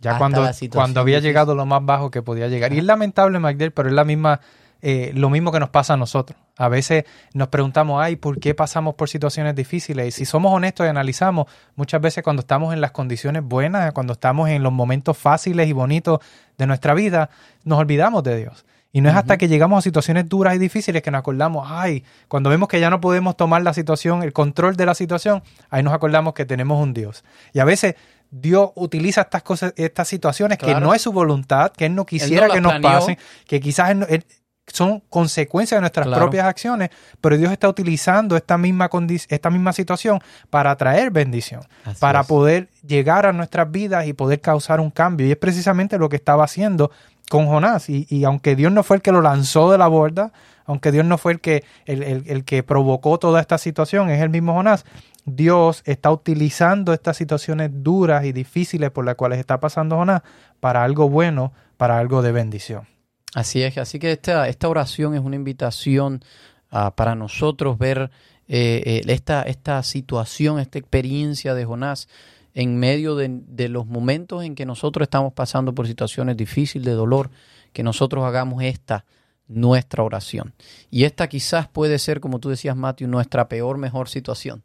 ya 0.00 0.12
hasta 0.12 0.68
cuando, 0.72 1.00
había 1.00 1.20
llegado 1.20 1.54
lo 1.54 1.64
más 1.64 1.84
bajo 1.84 2.10
que 2.10 2.22
podía 2.22 2.48
llegar. 2.48 2.72
Y 2.72 2.78
es 2.78 2.84
lamentable, 2.84 3.38
Magdel, 3.38 3.72
pero 3.72 3.88
es 3.88 3.94
la 3.94 4.04
misma, 4.04 4.40
eh, 4.80 5.12
lo 5.14 5.30
mismo 5.30 5.52
que 5.52 5.60
nos 5.60 5.68
pasa 5.68 5.94
a 5.94 5.96
nosotros. 5.96 6.36
A 6.56 6.68
veces 6.68 7.04
nos 7.34 7.48
preguntamos, 7.48 8.02
ay, 8.02 8.16
¿por 8.16 8.40
qué 8.40 8.54
pasamos 8.54 8.94
por 8.94 9.08
situaciones 9.08 9.54
difíciles? 9.54 10.08
Y 10.08 10.10
si 10.10 10.24
somos 10.24 10.52
honestos 10.52 10.86
y 10.86 10.88
analizamos, 10.88 11.46
muchas 11.76 12.00
veces 12.00 12.24
cuando 12.24 12.40
estamos 12.40 12.74
en 12.74 12.80
las 12.80 12.90
condiciones 12.90 13.44
buenas, 13.44 13.92
cuando 13.92 14.14
estamos 14.14 14.48
en 14.48 14.62
los 14.62 14.72
momentos 14.72 15.16
fáciles 15.16 15.68
y 15.68 15.72
bonitos 15.72 16.18
de 16.58 16.66
nuestra 16.66 16.94
vida, 16.94 17.30
nos 17.64 17.78
olvidamos 17.78 18.24
de 18.24 18.38
Dios. 18.38 18.64
Y 18.94 19.00
no 19.00 19.08
es 19.08 19.16
hasta 19.16 19.38
que 19.38 19.48
llegamos 19.48 19.78
a 19.78 19.82
situaciones 19.82 20.28
duras 20.28 20.54
y 20.54 20.58
difíciles 20.58 21.02
que 21.02 21.10
nos 21.10 21.20
acordamos, 21.20 21.66
ay, 21.70 22.04
cuando 22.28 22.50
vemos 22.50 22.68
que 22.68 22.78
ya 22.78 22.90
no 22.90 23.00
podemos 23.00 23.36
tomar 23.36 23.62
la 23.62 23.72
situación, 23.72 24.22
el 24.22 24.34
control 24.34 24.76
de 24.76 24.84
la 24.84 24.94
situación, 24.94 25.42
ahí 25.70 25.82
nos 25.82 25.94
acordamos 25.94 26.34
que 26.34 26.44
tenemos 26.44 26.80
un 26.82 26.92
Dios. 26.92 27.24
Y 27.54 27.60
a 27.60 27.64
veces 27.64 27.94
Dios 28.30 28.70
utiliza 28.74 29.22
estas 29.22 29.42
cosas, 29.42 29.72
estas 29.76 30.08
situaciones 30.08 30.58
que 30.58 30.72
no 30.80 30.94
es 30.94 31.02
su 31.02 31.12
voluntad, 31.12 31.72
que 31.72 31.86
Él 31.86 31.94
no 31.94 32.04
quisiera 32.04 32.46
que 32.54 32.60
nos 32.60 32.72
pasen, 33.00 33.18
que 33.46 33.60
quizás 33.60 33.90
él 33.90 34.06
él- 34.08 34.24
son 34.66 35.00
consecuencias 35.10 35.76
de 35.76 35.80
nuestras 35.82 36.06
Claro. 36.06 36.22
propias 36.22 36.46
acciones, 36.46 36.90
pero 37.20 37.36
Dios 37.36 37.50
está 37.52 37.68
utilizando 37.68 38.36
esta 38.36 38.56
misma, 38.56 38.88
esta 39.28 39.50
misma 39.50 39.72
situación 39.72 40.20
para 40.50 40.74
traer 40.76 41.10
bendición, 41.10 41.62
Así 41.84 42.00
para 42.00 42.20
es. 42.20 42.26
poder 42.26 42.68
llegar 42.86 43.26
a 43.26 43.32
nuestras 43.32 43.70
vidas 43.70 44.06
y 44.06 44.12
poder 44.12 44.40
causar 44.40 44.80
un 44.80 44.90
cambio. 44.90 45.26
Y 45.26 45.32
es 45.32 45.36
precisamente 45.36 45.98
lo 45.98 46.08
que 46.08 46.16
estaba 46.16 46.44
haciendo 46.44 46.90
con 47.28 47.46
Jonás. 47.46 47.88
Y, 47.90 48.06
y 48.08 48.24
aunque 48.24 48.54
Dios 48.56 48.72
no 48.72 48.82
fue 48.82 48.96
el 48.96 49.02
que 49.02 49.12
lo 49.12 49.20
lanzó 49.20 49.70
de 49.70 49.78
la 49.78 49.88
borda, 49.88 50.32
aunque 50.64 50.92
Dios 50.92 51.04
no 51.04 51.18
fue 51.18 51.32
el 51.32 51.40
que, 51.40 51.64
el, 51.86 52.02
el- 52.02 52.24
el 52.28 52.44
que 52.44 52.62
provocó 52.62 53.18
toda 53.18 53.40
esta 53.40 53.58
situación, 53.58 54.10
es 54.10 54.22
el 54.22 54.30
mismo 54.30 54.54
Jonás. 54.54 54.84
Dios 55.24 55.82
está 55.86 56.10
utilizando 56.10 56.92
estas 56.92 57.16
situaciones 57.16 57.70
duras 57.72 58.24
y 58.24 58.32
difíciles 58.32 58.90
por 58.90 59.04
las 59.04 59.16
cuales 59.16 59.38
está 59.38 59.60
pasando 59.60 59.96
Jonás 59.96 60.22
para 60.60 60.82
algo 60.84 61.08
bueno, 61.08 61.52
para 61.76 61.98
algo 61.98 62.22
de 62.22 62.32
bendición. 62.32 62.86
Así 63.34 63.62
es, 63.62 63.78
así 63.78 63.98
que 63.98 64.12
esta, 64.12 64.48
esta 64.48 64.68
oración 64.68 65.14
es 65.14 65.20
una 65.20 65.36
invitación 65.36 66.22
ah, 66.70 66.94
para 66.94 67.14
nosotros 67.14 67.78
ver 67.78 68.10
eh, 68.48 68.82
eh, 68.84 69.02
esta, 69.06 69.42
esta 69.42 69.82
situación, 69.82 70.58
esta 70.58 70.78
experiencia 70.78 71.54
de 71.54 71.64
Jonás 71.64 72.08
en 72.54 72.78
medio 72.78 73.16
de, 73.16 73.28
de 73.30 73.68
los 73.70 73.86
momentos 73.86 74.44
en 74.44 74.54
que 74.54 74.66
nosotros 74.66 75.06
estamos 75.06 75.32
pasando 75.32 75.74
por 75.74 75.86
situaciones 75.86 76.36
difíciles, 76.36 76.84
de 76.84 76.92
dolor, 76.92 77.30
que 77.72 77.82
nosotros 77.82 78.24
hagamos 78.24 78.62
esta 78.62 79.06
nuestra 79.48 80.02
oración. 80.02 80.54
Y 80.90 81.04
esta 81.04 81.28
quizás 81.28 81.68
puede 81.68 81.98
ser, 81.98 82.20
como 82.20 82.38
tú 82.38 82.48
decías, 82.48 82.76
Matthew, 82.76 83.08
nuestra 83.08 83.48
peor, 83.48 83.78
mejor 83.78 84.08
situación 84.08 84.62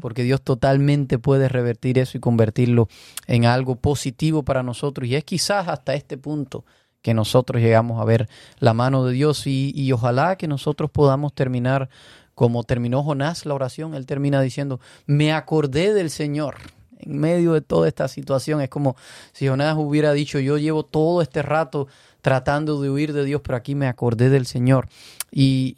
porque 0.00 0.22
Dios 0.22 0.42
totalmente 0.42 1.18
puede 1.18 1.48
revertir 1.48 1.98
eso 1.98 2.16
y 2.18 2.20
convertirlo 2.20 2.88
en 3.26 3.46
algo 3.46 3.76
positivo 3.76 4.42
para 4.42 4.62
nosotros. 4.62 5.08
Y 5.08 5.14
es 5.14 5.24
quizás 5.24 5.68
hasta 5.68 5.94
este 5.94 6.16
punto 6.18 6.64
que 7.02 7.14
nosotros 7.14 7.62
llegamos 7.62 8.00
a 8.00 8.04
ver 8.04 8.28
la 8.58 8.74
mano 8.74 9.04
de 9.04 9.12
Dios 9.12 9.46
y, 9.46 9.72
y 9.74 9.92
ojalá 9.92 10.36
que 10.36 10.48
nosotros 10.48 10.90
podamos 10.90 11.32
terminar 11.34 11.88
como 12.34 12.64
terminó 12.64 13.02
Jonás 13.02 13.46
la 13.46 13.54
oración. 13.54 13.94
Él 13.94 14.06
termina 14.06 14.40
diciendo, 14.40 14.80
me 15.06 15.32
acordé 15.32 15.94
del 15.94 16.10
Señor. 16.10 16.56
En 16.98 17.18
medio 17.18 17.52
de 17.52 17.60
toda 17.60 17.88
esta 17.88 18.08
situación 18.08 18.60
es 18.60 18.68
como 18.68 18.96
si 19.32 19.46
Jonás 19.48 19.76
hubiera 19.76 20.12
dicho, 20.12 20.38
yo 20.40 20.58
llevo 20.58 20.84
todo 20.84 21.22
este 21.22 21.42
rato 21.42 21.88
tratando 22.22 22.80
de 22.80 22.90
huir 22.90 23.12
de 23.12 23.24
Dios, 23.24 23.40
pero 23.44 23.56
aquí 23.56 23.74
me 23.74 23.86
acordé 23.86 24.30
del 24.30 24.46
Señor. 24.46 24.88
Y, 25.30 25.76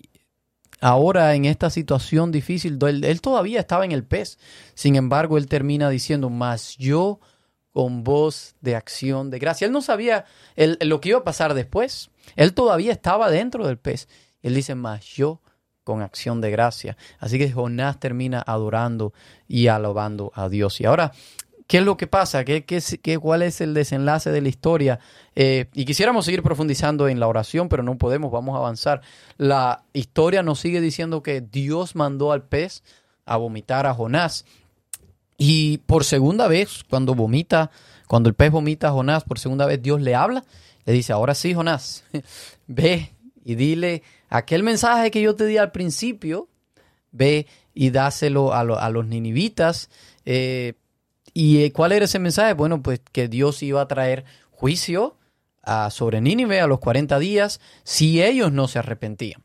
ahora 0.80 1.34
en 1.34 1.44
esta 1.44 1.70
situación 1.70 2.32
difícil, 2.32 2.78
él, 2.86 3.04
él 3.04 3.20
todavía 3.20 3.60
estaba 3.60 3.84
en 3.84 3.92
el 3.92 4.04
pez. 4.04 4.38
Sin 4.74 4.96
embargo, 4.96 5.38
él 5.38 5.46
termina 5.46 5.90
diciendo, 5.90 6.30
más 6.30 6.76
yo 6.78 7.20
con 7.72 8.02
voz 8.04 8.54
de 8.60 8.76
acción 8.76 9.30
de 9.30 9.38
gracia. 9.38 9.66
Él 9.66 9.72
no 9.72 9.82
sabía 9.82 10.24
el- 10.56 10.78
lo 10.82 11.00
que 11.00 11.10
iba 11.10 11.18
a 11.18 11.24
pasar 11.24 11.54
después. 11.54 12.10
Él 12.36 12.52
todavía 12.54 12.92
estaba 12.92 13.30
dentro 13.30 13.66
del 13.66 13.78
pez. 13.78 14.08
Él 14.42 14.54
dice, 14.54 14.74
más 14.74 15.04
yo 15.04 15.40
con 15.84 16.02
acción 16.02 16.40
de 16.40 16.50
gracia. 16.50 16.96
Así 17.18 17.38
que 17.38 17.50
Jonás 17.50 17.98
termina 18.00 18.42
adorando 18.46 19.12
y 19.48 19.68
alabando 19.68 20.30
a 20.34 20.48
Dios. 20.48 20.80
Y 20.80 20.84
ahora, 20.86 21.12
¿qué 21.66 21.78
es 21.78 21.84
lo 21.84 21.96
que 21.96 22.06
pasa? 22.06 22.44
¿Qué, 22.44 22.64
qué, 22.64 22.80
qué- 23.02 23.18
cuál 23.18 23.42
es 23.42 23.60
el 23.60 23.74
desenlace 23.74 24.30
de 24.30 24.40
la 24.40 24.48
historia? 24.48 24.98
Eh, 25.34 25.66
y 25.72 25.84
quisiéramos 25.84 26.24
seguir 26.24 26.42
profundizando 26.42 27.08
en 27.08 27.18
la 27.20 27.28
oración, 27.28 27.68
pero 27.68 27.82
no 27.82 27.96
podemos, 27.98 28.30
vamos 28.30 28.54
a 28.54 28.58
avanzar. 28.58 29.00
La 29.36 29.84
historia 29.92 30.42
nos 30.42 30.60
sigue 30.60 30.80
diciendo 30.80 31.22
que 31.22 31.40
Dios 31.40 31.94
mandó 31.96 32.32
al 32.32 32.42
pez 32.42 32.82
a 33.24 33.36
vomitar 33.36 33.86
a 33.86 33.94
Jonás. 33.94 34.44
Y 35.42 35.78
por 35.78 36.04
segunda 36.04 36.48
vez, 36.48 36.84
cuando 36.88 37.14
vomita, 37.14 37.70
cuando 38.06 38.28
el 38.28 38.34
pez 38.34 38.50
vomita 38.50 38.88
a 38.88 38.92
Jonás, 38.92 39.24
por 39.24 39.38
segunda 39.38 39.64
vez 39.64 39.80
Dios 39.80 39.98
le 40.02 40.14
habla, 40.14 40.44
le 40.84 40.92
dice, 40.92 41.14
ahora 41.14 41.34
sí, 41.34 41.54
Jonás, 41.54 42.04
ve 42.66 43.14
y 43.42 43.54
dile 43.54 44.02
aquel 44.28 44.62
mensaje 44.62 45.10
que 45.10 45.22
yo 45.22 45.34
te 45.34 45.46
di 45.46 45.56
al 45.56 45.72
principio, 45.72 46.48
ve 47.10 47.46
y 47.72 47.88
dáselo 47.88 48.52
a, 48.52 48.64
lo- 48.64 48.78
a 48.78 48.90
los 48.90 49.06
ninivitas. 49.06 49.88
Eh, 50.26 50.74
¿Y 51.32 51.62
eh, 51.62 51.72
cuál 51.72 51.92
era 51.92 52.04
ese 52.04 52.18
mensaje? 52.18 52.52
Bueno, 52.52 52.82
pues 52.82 53.00
que 53.10 53.26
Dios 53.28 53.62
iba 53.62 53.80
a 53.80 53.88
traer 53.88 54.26
juicio 54.50 55.16
a- 55.62 55.90
sobre 55.90 56.20
Nínive 56.20 56.60
a 56.60 56.66
los 56.66 56.80
40 56.80 57.18
días 57.18 57.60
si 57.82 58.22
ellos 58.22 58.52
no 58.52 58.68
se 58.68 58.78
arrepentían. 58.80 59.42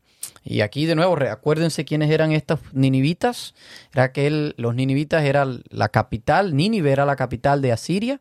Y 0.48 0.60
aquí 0.60 0.86
de 0.86 0.94
nuevo, 0.94 1.16
acuérdense 1.30 1.84
quiénes 1.84 2.10
eran 2.10 2.30
estos 2.32 2.60
ninivitas. 2.72 3.54
Era 3.92 4.12
que 4.12 4.54
los 4.56 4.74
ninivitas 4.76 5.24
era 5.24 5.44
la 5.70 5.88
capital, 5.88 6.54
Nínive 6.56 6.92
era 6.92 7.04
la 7.04 7.16
capital 7.16 7.60
de 7.62 7.72
Asiria, 7.72 8.20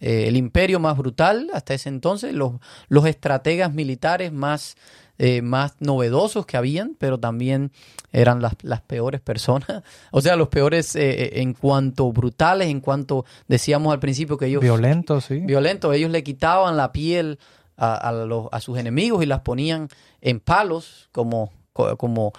eh, 0.00 0.24
el 0.26 0.36
imperio 0.36 0.80
más 0.80 0.96
brutal 0.96 1.48
hasta 1.52 1.74
ese 1.74 1.88
entonces, 1.90 2.32
los, 2.34 2.54
los 2.88 3.06
estrategas 3.06 3.72
militares 3.74 4.32
más, 4.32 4.76
eh, 5.18 5.42
más 5.42 5.74
novedosos 5.80 6.44
que 6.46 6.56
habían, 6.56 6.96
pero 6.98 7.18
también 7.18 7.72
eran 8.12 8.40
las, 8.42 8.54
las 8.62 8.80
peores 8.80 9.20
personas. 9.20 9.66
O 10.12 10.20
sea, 10.22 10.36
los 10.36 10.48
peores 10.48 10.96
eh, 10.96 11.10
eh, 11.10 11.40
en 11.42 11.52
cuanto 11.52 12.10
brutales, 12.12 12.68
en 12.68 12.80
cuanto 12.80 13.24
decíamos 13.48 13.92
al 13.92 14.00
principio 14.00 14.38
que 14.38 14.46
ellos 14.46 14.62
Violento, 14.62 15.20
sí. 15.20 15.40
violentos. 15.40 15.94
Ellos 15.94 16.10
le 16.10 16.22
quitaban 16.22 16.76
la 16.78 16.90
piel 16.92 17.38
a, 17.78 17.94
a 17.96 18.12
los- 18.12 18.48
a 18.52 18.60
sus 18.60 18.78
enemigos 18.78 19.22
y 19.22 19.26
las 19.26 19.40
ponían 19.40 19.88
en 20.22 20.40
palos 20.40 21.08
como, 21.12 21.52
co- 21.52 21.55
como 21.98 22.32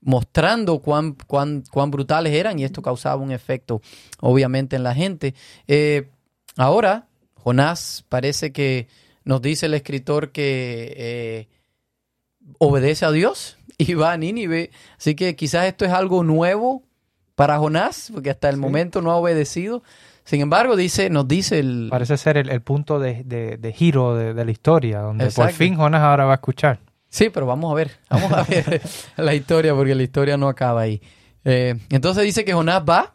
mostrando 0.00 0.78
cuán, 0.78 1.16
cuán, 1.26 1.64
cuán 1.70 1.90
brutales 1.90 2.32
eran 2.32 2.58
y 2.58 2.64
esto 2.64 2.82
causaba 2.82 3.16
un 3.20 3.32
efecto 3.32 3.80
obviamente 4.20 4.76
en 4.76 4.82
la 4.84 4.94
gente. 4.94 5.34
Eh, 5.66 6.08
ahora, 6.56 7.06
Jonás 7.34 8.04
parece 8.08 8.52
que 8.52 8.88
nos 9.24 9.42
dice 9.42 9.66
el 9.66 9.74
escritor 9.74 10.30
que 10.32 10.94
eh, 10.96 11.48
obedece 12.58 13.04
a 13.04 13.10
Dios 13.10 13.58
y 13.76 13.94
va 13.94 14.12
a 14.12 14.16
Nínive. 14.16 14.70
Así 14.96 15.14
que 15.14 15.36
quizás 15.36 15.66
esto 15.66 15.84
es 15.84 15.92
algo 15.92 16.22
nuevo 16.24 16.82
para 17.34 17.58
Jonás, 17.58 18.10
porque 18.12 18.30
hasta 18.30 18.48
el 18.48 18.56
Sí. 18.56 18.60
momento 18.60 19.00
no 19.02 19.10
ha 19.12 19.16
obedecido. 19.16 19.82
Sin 20.24 20.40
embargo, 20.40 20.76
dice, 20.76 21.08
nos 21.10 21.26
dice 21.26 21.58
el, 21.58 21.88
Parece 21.90 22.16
ser 22.16 22.36
el, 22.36 22.50
el 22.50 22.60
punto 22.60 22.98
de, 22.98 23.22
de- 23.24 23.56
de 23.56 23.72
giro 23.72 24.14
de, 24.14 24.34
de 24.34 24.44
la 24.44 24.50
historia, 24.50 25.00
donde 25.00 25.30
por 25.30 25.50
fin 25.52 25.76
Jonas 25.76 26.02
ahora 26.02 26.24
va 26.24 26.32
a 26.32 26.34
escuchar. 26.36 26.80
Sí, 27.08 27.30
pero 27.30 27.46
vamos 27.46 27.70
a 27.70 27.74
ver, 27.74 27.90
vamos 28.10 28.32
a 28.32 28.42
ver 28.42 28.82
la 29.16 29.34
historia 29.34 29.74
porque 29.74 29.94
la 29.94 30.02
historia 30.02 30.36
no 30.36 30.48
acaba 30.48 30.82
ahí. 30.82 31.00
Eh, 31.44 31.74
entonces 31.90 32.24
dice 32.24 32.44
que 32.44 32.52
Jonás 32.52 32.82
va 32.88 33.14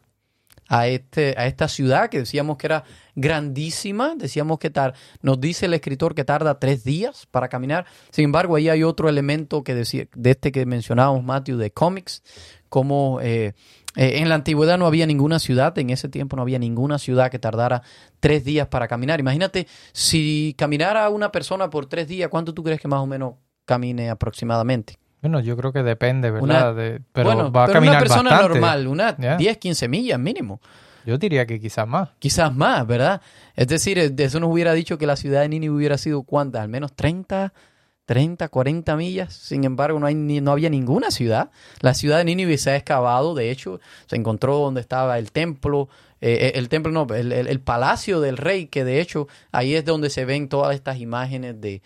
a, 0.67 0.87
este, 0.87 1.35
a 1.37 1.45
esta 1.45 1.67
ciudad 1.67 2.09
que 2.09 2.19
decíamos 2.19 2.57
que 2.57 2.67
era 2.67 2.83
grandísima, 3.15 4.15
decíamos 4.15 4.57
que 4.57 4.71
tar, 4.71 4.95
nos 5.21 5.39
dice 5.39 5.67
el 5.67 5.73
escritor 5.75 6.15
que 6.15 6.23
tarda 6.23 6.59
tres 6.59 6.83
días 6.83 7.27
para 7.29 7.49
caminar. 7.49 7.85
Sin 8.09 8.25
embargo, 8.25 8.55
ahí 8.55 8.69
hay 8.69 8.83
otro 8.83 9.09
elemento 9.09 9.63
que 9.63 9.75
decía, 9.75 10.07
de 10.15 10.31
este 10.31 10.51
que 10.51 10.65
mencionábamos, 10.65 11.23
Matthew, 11.23 11.57
de 11.57 11.71
cómics, 11.71 12.23
como 12.69 13.19
eh, 13.21 13.53
eh, 13.95 14.17
en 14.17 14.29
la 14.29 14.35
antigüedad 14.35 14.79
no 14.79 14.87
había 14.87 15.05
ninguna 15.05 15.37
ciudad, 15.37 15.77
en 15.77 15.91
ese 15.91 16.09
tiempo 16.09 16.35
no 16.35 16.41
había 16.41 16.57
ninguna 16.57 16.97
ciudad 16.97 17.29
que 17.29 17.37
tardara 17.37 17.83
tres 18.19 18.43
días 18.43 18.67
para 18.67 18.87
caminar. 18.87 19.19
Imagínate, 19.19 19.67
si 19.91 20.55
caminara 20.57 21.07
una 21.09 21.31
persona 21.31 21.69
por 21.69 21.85
tres 21.85 22.07
días, 22.07 22.29
¿cuánto 22.29 22.53
tú 22.53 22.63
crees 22.63 22.81
que 22.81 22.87
más 22.87 22.99
o 22.99 23.05
menos 23.05 23.35
camine 23.65 24.09
aproximadamente? 24.09 24.97
Bueno, 25.21 25.39
yo 25.39 25.55
creo 25.55 25.71
que 25.71 25.83
depende, 25.83 26.31
Una- 26.31 26.41
¿verdad? 26.65 26.75
De- 26.75 27.01
pero 27.13 27.27
bueno, 27.33 27.51
va 27.51 27.63
a 27.63 27.67
pero 27.67 27.75
caminar 27.77 27.95
una 27.95 27.99
persona 28.01 28.29
bastante. 28.31 28.59
normal, 28.59 28.87
una 28.87 29.17
Ya. 29.17 29.37
10, 29.37 29.57
15 29.57 29.87
millas 29.87 30.19
mínimo. 30.19 30.59
Yo 31.05 31.17
diría 31.17 31.45
que 31.45 31.59
quizás 31.59 31.87
más. 31.87 32.09
Quizás 32.19 32.53
más, 32.55 32.85
¿verdad? 32.87 33.21
Es 33.55 33.67
decir, 33.67 33.97
eh, 33.99 34.09
de 34.09 34.23
eso 34.25 34.39
nos 34.39 34.49
hubiera 34.51 34.73
dicho 34.73 34.97
que 34.97 35.05
la 35.07 35.15
ciudad 35.15 35.41
de 35.41 35.49
Nínive 35.49 35.75
hubiera 35.75 35.97
sido 35.97 36.23
cuántas, 36.23 36.61
al 36.61 36.69
menos 36.69 36.93
30, 36.93 37.53
30, 38.05 38.47
40 38.49 38.95
millas. 38.97 39.33
Sin 39.33 39.63
embargo, 39.63 39.99
no, 39.99 40.07
hay 40.07 40.15
ni- 40.15 40.41
no 40.41 40.51
había 40.51 40.69
ninguna 40.69 41.09
ciudad. 41.11 41.51
La 41.81 41.93
ciudad 41.93 42.17
de 42.19 42.25
Nínive 42.25 42.57
se 42.57 42.71
ha 42.71 42.75
excavado, 42.75 43.33
de 43.33 43.49
hecho, 43.51 43.79
se 44.07 44.15
encontró 44.17 44.57
donde 44.57 44.81
estaba 44.81 45.17
el 45.19 45.31
templo, 45.31 45.87
eh, 46.21 46.51
eh, 46.55 46.59
el 46.59 46.67
templo 46.69 46.91
no, 46.91 47.05
el, 47.13 47.31
el- 47.33 47.47
el 47.47 47.59
palacio 47.61 48.19
del 48.21 48.37
rey, 48.37 48.67
que 48.67 48.83
de 48.85 48.99
hecho 49.01 49.27
ahí 49.51 49.75
es 49.75 49.83
donde 49.85 50.09
se 50.09 50.23
ven 50.25 50.47
todas 50.49 50.73
estas 50.75 50.99
imágenes 50.99 51.59
de, 51.59 51.81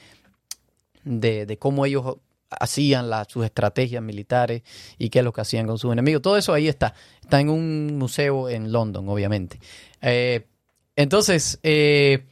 de, 1.08 1.58
cómo 1.60 1.86
ellos 1.86 2.18
hacían 2.50 3.10
las 3.10 3.28
sus 3.28 3.44
estrategias 3.44 4.02
militares 4.02 4.62
y 4.98 5.10
qué 5.10 5.20
es 5.20 5.26
lo 5.26 5.34
que 5.34 5.42
hacían 5.42 5.68
con 5.68 5.78
sus 5.78 5.92
enemigos. 5.92 6.22
Todo 6.22 6.38
eso 6.38 6.54
ahí 6.54 6.68
está. 6.68 6.94
Está 7.22 7.40
en 7.40 7.50
un 7.50 7.98
museo 7.98 8.50
en 8.50 8.72
London, 8.72 9.08
obviamente. 9.10 9.60
Eh, 10.02 10.48
entonces, 10.96 11.60
eh, 11.64 12.26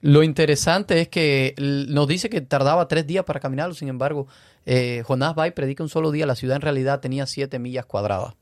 lo 0.00 0.22
interesante 0.22 1.00
es 1.00 1.08
que 1.08 1.54
nos 1.58 2.08
dice 2.08 2.28
que 2.28 2.40
tardaba 2.40 2.88
tres 2.88 3.06
días 3.06 3.24
para 3.24 3.40
caminarlo, 3.40 3.74
sin 3.74 3.88
embargo, 3.88 4.26
eh, 4.66 5.02
Jonás 5.06 5.34
va 5.38 5.50
predica 5.50 5.82
un 5.82 5.88
solo 5.88 6.10
día, 6.10 6.26
la 6.26 6.34
ciudad 6.34 6.56
en 6.56 6.62
realidad 6.62 7.00
tenía 7.00 7.26
siete 7.26 7.58
millas 7.58 7.86
cuadradas. 7.86 8.34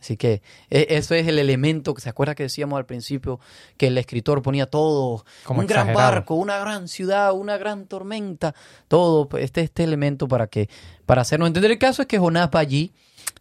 Así 0.00 0.16
que 0.16 0.40
e- 0.70 0.86
eso 0.90 1.14
es 1.14 1.26
el 1.28 1.38
elemento 1.38 1.92
que 1.94 2.00
se 2.00 2.08
acuerda 2.08 2.34
que 2.34 2.44
decíamos 2.44 2.76
al 2.78 2.86
principio 2.86 3.38
que 3.76 3.88
el 3.88 3.98
escritor 3.98 4.40
ponía 4.42 4.66
todo, 4.66 5.24
Como 5.44 5.60
un 5.60 5.66
gran 5.66 5.88
barco, 5.94 6.34
una 6.36 6.58
gran 6.58 6.88
ciudad, 6.88 7.32
una 7.34 7.58
gran 7.58 7.86
tormenta, 7.86 8.54
todo 8.88 9.28
pues, 9.28 9.44
este 9.44 9.60
este 9.60 9.84
elemento 9.84 10.26
para 10.26 10.46
que 10.46 10.68
para 11.06 11.20
hacernos 11.22 11.48
entender 11.48 11.70
el 11.72 11.78
caso 11.78 12.00
es 12.02 12.08
que 12.08 12.18
Jonás 12.18 12.48
va 12.54 12.60
allí 12.60 12.92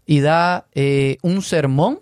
y 0.05 0.19
da 0.19 0.67
eh, 0.73 1.17
un 1.21 1.41
sermón 1.41 2.01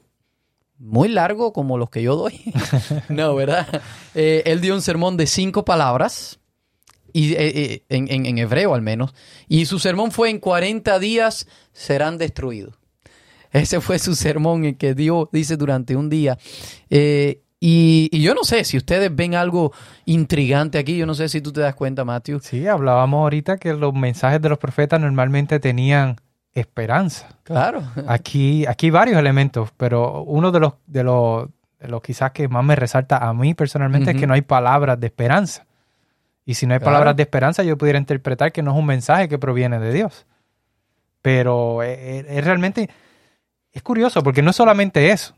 muy 0.80 1.08
largo 1.10 1.54
como 1.54 1.78
los 1.78 1.90
que 1.90 2.02
yo 2.02 2.16
doy. 2.16 2.42
no, 3.10 3.36
¿verdad? 3.36 3.68
Eh, 4.16 4.44
él 4.46 4.62
dio 4.62 4.74
un 4.74 4.82
sermón 4.82 5.18
de 5.18 5.28
cinco 5.28 5.66
palabras, 5.66 6.40
y, 7.14 7.34
eh, 7.34 7.38
eh, 7.40 7.84
en, 7.90 8.12
en- 8.12 8.26
en 8.26 8.38
hebreo 8.38 8.74
al 8.76 8.82
menos, 8.82 9.14
y 9.48 9.66
su 9.66 9.80
sermón 9.80 10.12
fue 10.12 10.30
en 10.30 10.40
40 10.40 11.00
días 11.00 11.48
serán 11.74 12.18
destruidos. 12.18 12.76
Ese 13.52 13.82
fue 13.82 14.00
su 14.00 14.16
sermón 14.16 14.66
el 14.66 14.78
que 14.78 14.94
dio, 14.94 15.30
dice, 15.32 15.58
durante 15.58 15.96
un 15.96 16.10
día. 16.10 16.38
Eh, 16.90 17.42
y, 17.60 18.10
y 18.12 18.22
yo 18.22 18.36
no 18.36 18.44
sé 18.44 18.64
si 18.66 18.78
ustedes 18.78 19.16
ven 19.16 19.34
algo 19.34 19.72
intrigante 20.06 20.78
aquí, 20.78 20.96
yo 20.98 21.06
no 21.08 21.16
sé 21.16 21.28
si 21.30 21.42
tú 21.42 21.52
te 21.52 21.62
das 21.62 21.74
cuenta, 21.76 22.06
Matthew. 22.06 22.40
Sí, 22.42 22.68
hablábamos 22.68 23.20
ahorita 23.22 23.58
que 23.58 23.74
los 23.74 23.94
mensajes 23.94 24.42
de 24.42 24.50
los 24.50 24.60
profetas 24.60 25.00
normalmente 25.02 25.60
tenían 25.60 26.18
esperanza. 26.54 27.28
Claro. 27.44 27.82
Aquí, 28.08 28.66
aquí 28.68 28.88
hay 28.88 28.92
varios 28.92 29.18
elementos, 29.18 29.70
pero 29.78 30.22
uno 30.24 30.52
de 30.52 30.60
los, 30.60 30.74
de 30.86 31.04
los, 31.04 31.48
de 31.80 31.88
los 31.88 32.02
quizás 32.02 32.32
que 32.32 32.48
más 32.48 32.64
me 32.64 32.76
resalta 32.76 33.18
a 33.18 33.34
mí 33.34 33.54
personalmente 33.54 34.12
es 34.12 34.18
que 34.18 34.28
no 34.28 34.34
hay 34.34 34.42
palabras 34.42 35.00
de 35.00 35.08
esperanza. 35.08 35.66
Y 36.46 36.54
si 36.54 36.66
no 36.68 36.74
hay 36.74 36.80
Claro. 36.80 36.92
palabras 36.94 37.16
de 37.16 37.24
esperanza, 37.24 37.64
yo 37.64 37.78
pudiera 37.78 37.98
interpretar 38.00 38.52
que 38.52 38.62
no 38.62 38.72
es 38.72 38.78
un 38.78 38.86
mensaje 38.86 39.28
que 39.28 39.38
proviene 39.40 39.80
de 39.80 39.94
Dios. 39.94 40.26
Pero 41.22 41.84
es, 41.84 41.98
es- 42.00 42.26
es 42.30 42.44
realmente, 42.46 42.90
es 43.72 43.82
curioso, 43.84 44.24
porque 44.24 44.42
no 44.42 44.52
es 44.52 44.56
solamente 44.56 45.12
eso. 45.12 45.36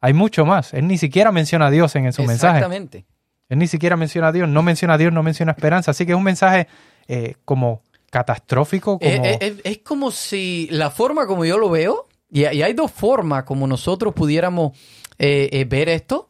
Hay 0.00 0.12
mucho 0.12 0.46
más. 0.46 0.74
Él 0.74 0.86
ni 0.86 0.98
siquiera 0.98 1.32
menciona 1.32 1.66
a 1.66 1.70
Dios 1.70 1.94
en, 1.96 2.12
su 2.12 2.22
mensaje. 2.22 2.58
Exactamente. 2.58 3.04
Él 3.48 3.58
ni 3.58 3.66
siquiera 3.66 3.96
menciona 3.96 4.28
a 4.28 4.32
Dios, 4.32 4.48
no 4.48 4.62
menciona 4.62 4.94
a 4.94 4.98
Dios, 4.98 5.12
no 5.12 5.22
menciona 5.22 5.52
esperanza. 5.52 5.90
Así 5.90 6.06
que 6.06 6.12
es 6.12 6.18
un 6.18 6.24
mensaje 6.24 6.68
eh, 7.08 7.34
como 7.44 7.82
catastrófico, 8.10 8.98
como... 8.98 9.24
Es 9.24 9.78
como 9.78 10.10
si 10.10 10.68
la 10.70 10.90
forma 10.90 11.26
como 11.26 11.44
yo 11.44 11.58
lo 11.58 11.70
veo, 11.70 12.08
y, 12.30 12.40
y 12.40 12.62
hay 12.62 12.72
dos 12.74 12.90
formas 12.90 13.44
como 13.44 13.66
nosotros 13.66 14.14
pudiéramos 14.14 14.76
eh, 15.18 15.48
eh, 15.52 15.64
ver 15.64 15.88
esto, 15.88 16.28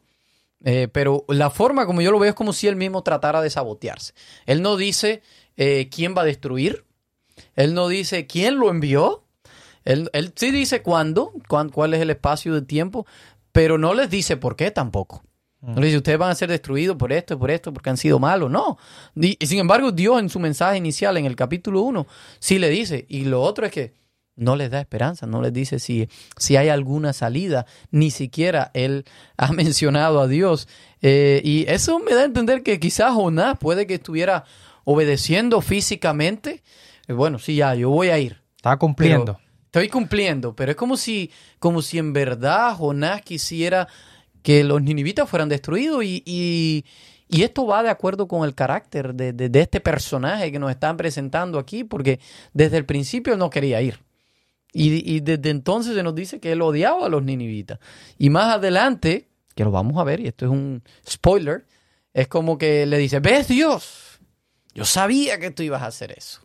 pero 0.93 1.25
la 1.29 1.51
forma 1.51 1.87
como 1.87 2.03
yo 2.03 2.11
lo 2.11 2.19
veo 2.19 2.31
es 2.31 2.35
como 2.35 2.53
si 2.53 2.67
él 2.67 2.75
mismo 2.75 3.03
tratara 3.03 3.41
de 3.41 3.49
sabotearse. 3.49 4.13
Él 4.45 4.61
no 4.61 4.77
dice 4.77 5.23
quién 5.55 6.17
va 6.17 6.23
a 6.23 6.25
destruir, 6.25 6.85
él 7.55 7.75
no 7.75 7.89
dice 7.89 8.27
quién 8.27 8.59
lo 8.59 8.69
envió, 8.69 9.25
él, 9.89 10.11
él 10.13 10.33
sí 10.37 10.51
dice 10.51 10.83
cuándo, 10.83 11.33
cuán- 11.49 11.71
cuál 11.71 11.95
es 11.95 12.01
el 12.01 12.11
espacio 12.11 12.55
de 12.55 12.63
tiempo, 12.63 13.07
pero 13.53 13.79
no 13.79 13.95
les 13.95 14.09
dice 14.11 14.37
por 14.37 14.55
qué 14.57 14.71
tampoco. 14.71 15.23
No 15.61 15.81
le 15.81 15.87
dice, 15.87 15.97
ustedes 15.97 16.19
van 16.19 16.31
a 16.31 16.35
ser 16.37 16.49
destruidos 16.49 16.97
por 16.97 17.13
esto 17.13 17.37
por 17.37 17.51
esto, 17.51 17.73
porque 17.73 17.91
han 17.91 17.97
sido 17.97 18.21
malos. 18.21 18.49
No. 18.49 18.79
Y, 19.17 19.37
y 19.41 19.47
sin 19.49 19.59
embargo, 19.59 19.91
Dios 19.91 20.21
en 20.21 20.29
su 20.29 20.39
mensaje 20.39 20.77
inicial, 20.77 21.17
en 21.17 21.27
el 21.27 21.35
capítulo 21.35 21.81
1, 21.83 22.07
sí 22.39 22.61
le 22.61 22.69
dice. 22.71 23.07
Y 23.09 23.25
lo 23.25 23.43
otro 23.43 23.67
es 23.67 23.73
que 23.73 23.93
no 24.37 24.55
les 24.55 24.71
da 24.71 24.79
esperanza, 24.81 25.27
no 25.27 25.43
les 25.43 25.53
dice 25.53 25.81
si, 25.81 26.09
si 26.37 26.55
hay 26.57 26.69
alguna 26.69 27.13
salida. 27.13 27.67
Ni 27.91 28.13
siquiera 28.13 28.71
él 28.73 29.05
ha 29.37 29.51
mencionado 29.51 30.21
a 30.21 30.29
Dios. 30.29 30.69
Eh, 31.03 31.41
y 31.45 31.65
eso 31.69 31.99
me 31.99 32.15
da 32.15 32.21
a 32.21 32.27
entender 32.27 32.63
que 32.63 32.79
quizás 32.79 33.13
Jonás 33.15 33.59
puede 33.59 33.89
que 33.89 33.95
estuviera 33.95 34.45
obedeciendo 34.85 35.61
físicamente. 35.61 36.63
Eh, 37.09 37.15
bueno, 37.15 37.41
sí, 37.41 37.57
ya, 37.57 37.75
yo 37.75 37.91
voy 37.91 38.11
a 38.11 38.19
ir. 38.21 38.41
Está 38.57 38.77
cumpliendo. 38.77 39.39
Pero 39.39 39.48
estoy 39.69 39.89
cumpliendo, 39.89 40.57
pero 40.57 40.71
es 40.73 40.77
como 40.77 40.97
si, 40.97 41.31
como 41.59 41.83
si 41.83 41.99
en 41.99 42.13
verdad 42.15 42.75
Jonás 42.75 43.21
quisiera 43.23 43.87
que 44.43 44.65
los 44.65 44.81
ninivitas 44.83 45.29
fueran 45.29 45.49
destruidos 45.51 46.03
y, 46.05 46.23
y- 46.25 46.85
y 47.31 47.43
esto 47.43 47.67
va 47.67 47.83
de 47.83 47.91
acuerdo 47.91 48.27
con 48.27 48.45
el 48.47 48.55
carácter 48.55 49.15
de, 49.15 49.35
de- 49.35 49.61
este 49.61 49.81
personaje 49.81 50.51
que 50.51 50.59
nos 50.59 50.71
están 50.71 50.97
presentando 50.97 51.59
aquí, 51.59 51.85
porque 51.85 52.19
desde 52.55 52.79
el 52.79 52.87
principio 52.87 53.35
él 53.35 53.39
no 53.39 53.51
quería 53.51 53.83
ir. 53.83 54.01
Y, 54.73 55.15
y 55.15 55.21
desde 55.21 55.51
entonces 55.51 55.95
se 55.95 56.03
nos 56.03 56.15
dice 56.15 56.41
que 56.41 56.53
él 56.53 56.63
odiaba 56.63 57.05
a 57.05 57.09
los 57.11 57.23
ninivitas. 57.23 57.79
Y 58.17 58.31
más 58.31 58.55
adelante, 58.55 59.29
que 59.55 59.65
lo 59.65 59.71
vamos 59.71 59.99
a 59.99 60.05
ver, 60.05 60.21
y 60.21 60.27
esto 60.29 60.47
es 60.47 60.51
un 60.51 60.83
spoiler, 61.07 61.67
es 62.15 62.29
como 62.29 62.57
que 62.57 62.87
le 62.87 62.97
dice, 62.97 63.21
ves 63.21 63.49
Dios, 63.49 64.21
yo 64.73 64.87
sabía 64.87 65.39
que 65.39 65.51
tú 65.51 65.63
ibas 65.63 65.83
a 65.83 65.87
hacer 65.87 66.13
eso. 66.17 66.41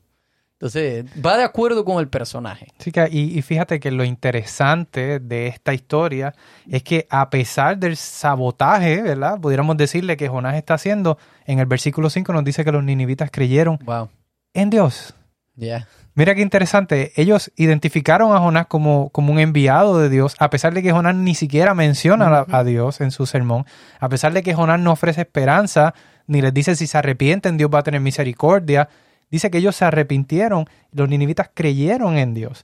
Entonces, 0.63 1.03
va 1.23 1.35
de 1.35 1.43
acuerdo 1.43 1.83
con 1.83 1.99
el 1.99 2.07
personaje. 2.07 2.67
Sí, 2.79 2.93
y, 3.11 3.37
y 3.37 3.41
fíjate 3.41 3.81
que 3.81 3.91
lo 3.91 4.05
interesante 4.05 5.19
de 5.19 5.47
esta 5.47 5.73
historia 5.73 6.33
es 6.69 6.83
que 6.83 7.05
a 7.09 7.29
pesar 7.29 7.77
del 7.77 7.97
sabotaje, 7.97 9.01
¿verdad? 9.01 9.41
Pudiéramos 9.41 9.75
decirle 9.75 10.15
que 10.15 10.29
Jonás 10.29 10.55
está 10.55 10.75
haciendo, 10.75 11.17
en 11.45 11.59
el 11.59 11.65
versículo 11.65 12.09
5 12.09 12.31
nos 12.31 12.45
dice 12.45 12.63
que 12.63 12.71
los 12.71 12.81
ninivitas 12.81 13.29
creyeron 13.29 13.77
Wow. 13.83 14.07
en 14.53 14.69
Dios. 14.69 15.13
Ya. 15.55 15.85
Mira 16.15 16.33
qué 16.33 16.41
interesante, 16.41 17.11
ellos 17.17 17.51
identificaron 17.57 18.33
a 18.33 18.39
Jonás 18.39 18.67
como, 18.67 19.09
como 19.09 19.33
un 19.33 19.39
enviado 19.39 19.99
de 19.99 20.07
Dios, 20.09 20.35
a 20.39 20.49
pesar 20.49 20.73
de 20.73 20.81
que 20.81 20.93
Jonás 20.93 21.15
ni 21.15 21.35
siquiera 21.35 21.73
menciona 21.73 22.27
a- 22.27 22.45
a 22.59 22.63
Dios 22.63 23.01
en 23.01 23.11
su 23.11 23.25
sermón, 23.25 23.65
a 23.99 24.07
pesar 24.07 24.31
de 24.31 24.43
que 24.43 24.53
Jonás 24.53 24.79
no 24.79 24.93
ofrece 24.93 25.19
esperanza, 25.21 25.93
ni 26.25 26.41
les 26.41 26.53
dice 26.53 26.75
si 26.77 26.87
se 26.87 26.97
arrepienten, 26.97 27.57
Dios 27.57 27.69
va 27.73 27.79
a 27.79 27.83
tener 27.83 27.99
misericordia, 27.99 28.87
dice 29.33 29.49
que 29.49 29.57
ellos 29.57 29.75
se 29.75 29.83
arrepintieron, 29.83 30.65
los 30.91 31.09
ninivitas 31.09 31.49
creyeron 31.53 32.17
en 32.17 32.33
Dios. 32.33 32.63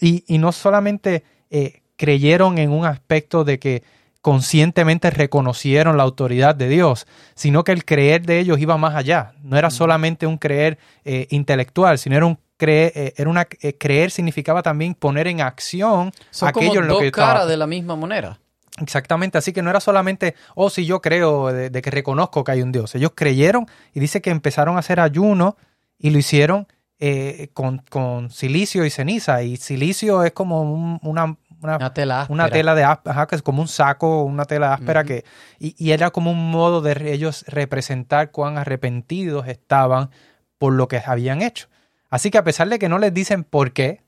Y, 0.00 0.24
y 0.26 0.38
no 0.38 0.50
solamente 0.50 1.24
eh, 1.50 1.82
creyeron 1.96 2.56
en 2.58 2.70
un 2.70 2.86
aspecto 2.86 3.44
de 3.44 3.58
que 3.58 3.82
conscientemente 4.22 5.10
reconocieron 5.10 5.96
la 5.96 6.02
autoridad 6.02 6.54
de 6.54 6.68
Dios, 6.68 7.06
sino 7.34 7.64
que 7.64 7.72
el 7.72 7.84
creer 7.84 8.22
de 8.26 8.40
ellos 8.40 8.58
iba 8.58 8.76
más 8.76 8.96
allá. 8.96 9.34
No 9.42 9.56
era 9.56 9.70
solamente 9.70 10.26
un 10.26 10.38
creer 10.38 10.78
eh, 11.04 11.26
intelectual, 11.30 11.98
sino 11.98 12.16
era 12.16 12.26
un 12.26 12.38
creer, 12.56 12.92
eh, 12.96 13.14
era 13.16 13.30
una 13.30 13.46
eh, 13.60 13.76
creer 13.76 14.10
significaba 14.10 14.62
también 14.62 14.94
poner 14.94 15.28
en 15.28 15.42
acción 15.42 16.12
Son 16.30 16.48
aquello 16.48 16.70
como 16.70 16.80
en 16.80 16.88
lo 16.88 16.94
dos 16.94 17.02
que 17.02 17.12
caras 17.12 17.46
de 17.46 17.56
la 17.56 17.66
misma 17.66 17.94
moneda. 17.94 18.40
Exactamente, 18.80 19.38
así 19.38 19.52
que 19.52 19.62
no 19.62 19.70
era 19.70 19.80
solamente, 19.80 20.34
oh, 20.54 20.70
sí, 20.70 20.84
yo 20.84 21.00
creo, 21.00 21.52
de, 21.52 21.70
de 21.70 21.82
que 21.82 21.90
reconozco 21.90 22.42
que 22.42 22.52
hay 22.52 22.62
un 22.62 22.72
Dios. 22.72 22.94
Ellos 22.94 23.12
creyeron 23.14 23.66
y 23.94 24.00
dice 24.00 24.20
que 24.20 24.30
empezaron 24.30 24.76
a 24.76 24.80
hacer 24.80 24.98
ayuno 24.98 25.56
y 25.98 26.10
lo 26.10 26.18
hicieron 26.18 26.66
eh, 26.98 27.48
con, 27.52 27.78
con 27.90 28.30
silicio 28.30 28.84
y 28.84 28.90
ceniza. 28.90 29.42
Y 29.42 29.56
silicio 29.56 30.24
es 30.24 30.32
como 30.32 30.62
un- 30.62 30.98
una, 31.02 31.36
una, 31.60 31.76
Una 31.76 31.92
tela 31.94 32.26
una 32.30 32.44
tela 32.50 32.74
de 32.74 32.84
áspera, 32.84 33.12
ajá, 33.14 33.26
que 33.26 33.36
es 33.36 33.42
como 33.42 33.60
un 33.62 33.68
saco, 33.68 34.22
una 34.24 34.44
tela 34.44 34.72
áspera 34.74 35.04
que, 35.04 35.24
y, 35.58 35.74
y 35.78 35.90
era 35.92 36.10
como 36.10 36.30
un 36.30 36.50
modo 36.50 36.80
de 36.82 37.12
ellos 37.12 37.44
representar 37.48 38.30
cuán 38.30 38.56
arrepentidos 38.58 39.46
estaban 39.48 40.10
por 40.58 40.72
lo 40.72 40.88
que 40.88 41.02
habían 41.04 41.42
hecho. 41.42 41.68
Así 42.08 42.30
que 42.30 42.38
a 42.38 42.44
pesar 42.44 42.68
de 42.68 42.78
que 42.78 42.88
no 42.88 42.98
les 42.98 43.12
dicen 43.12 43.44
por 43.44 43.72
qué, 43.72 44.00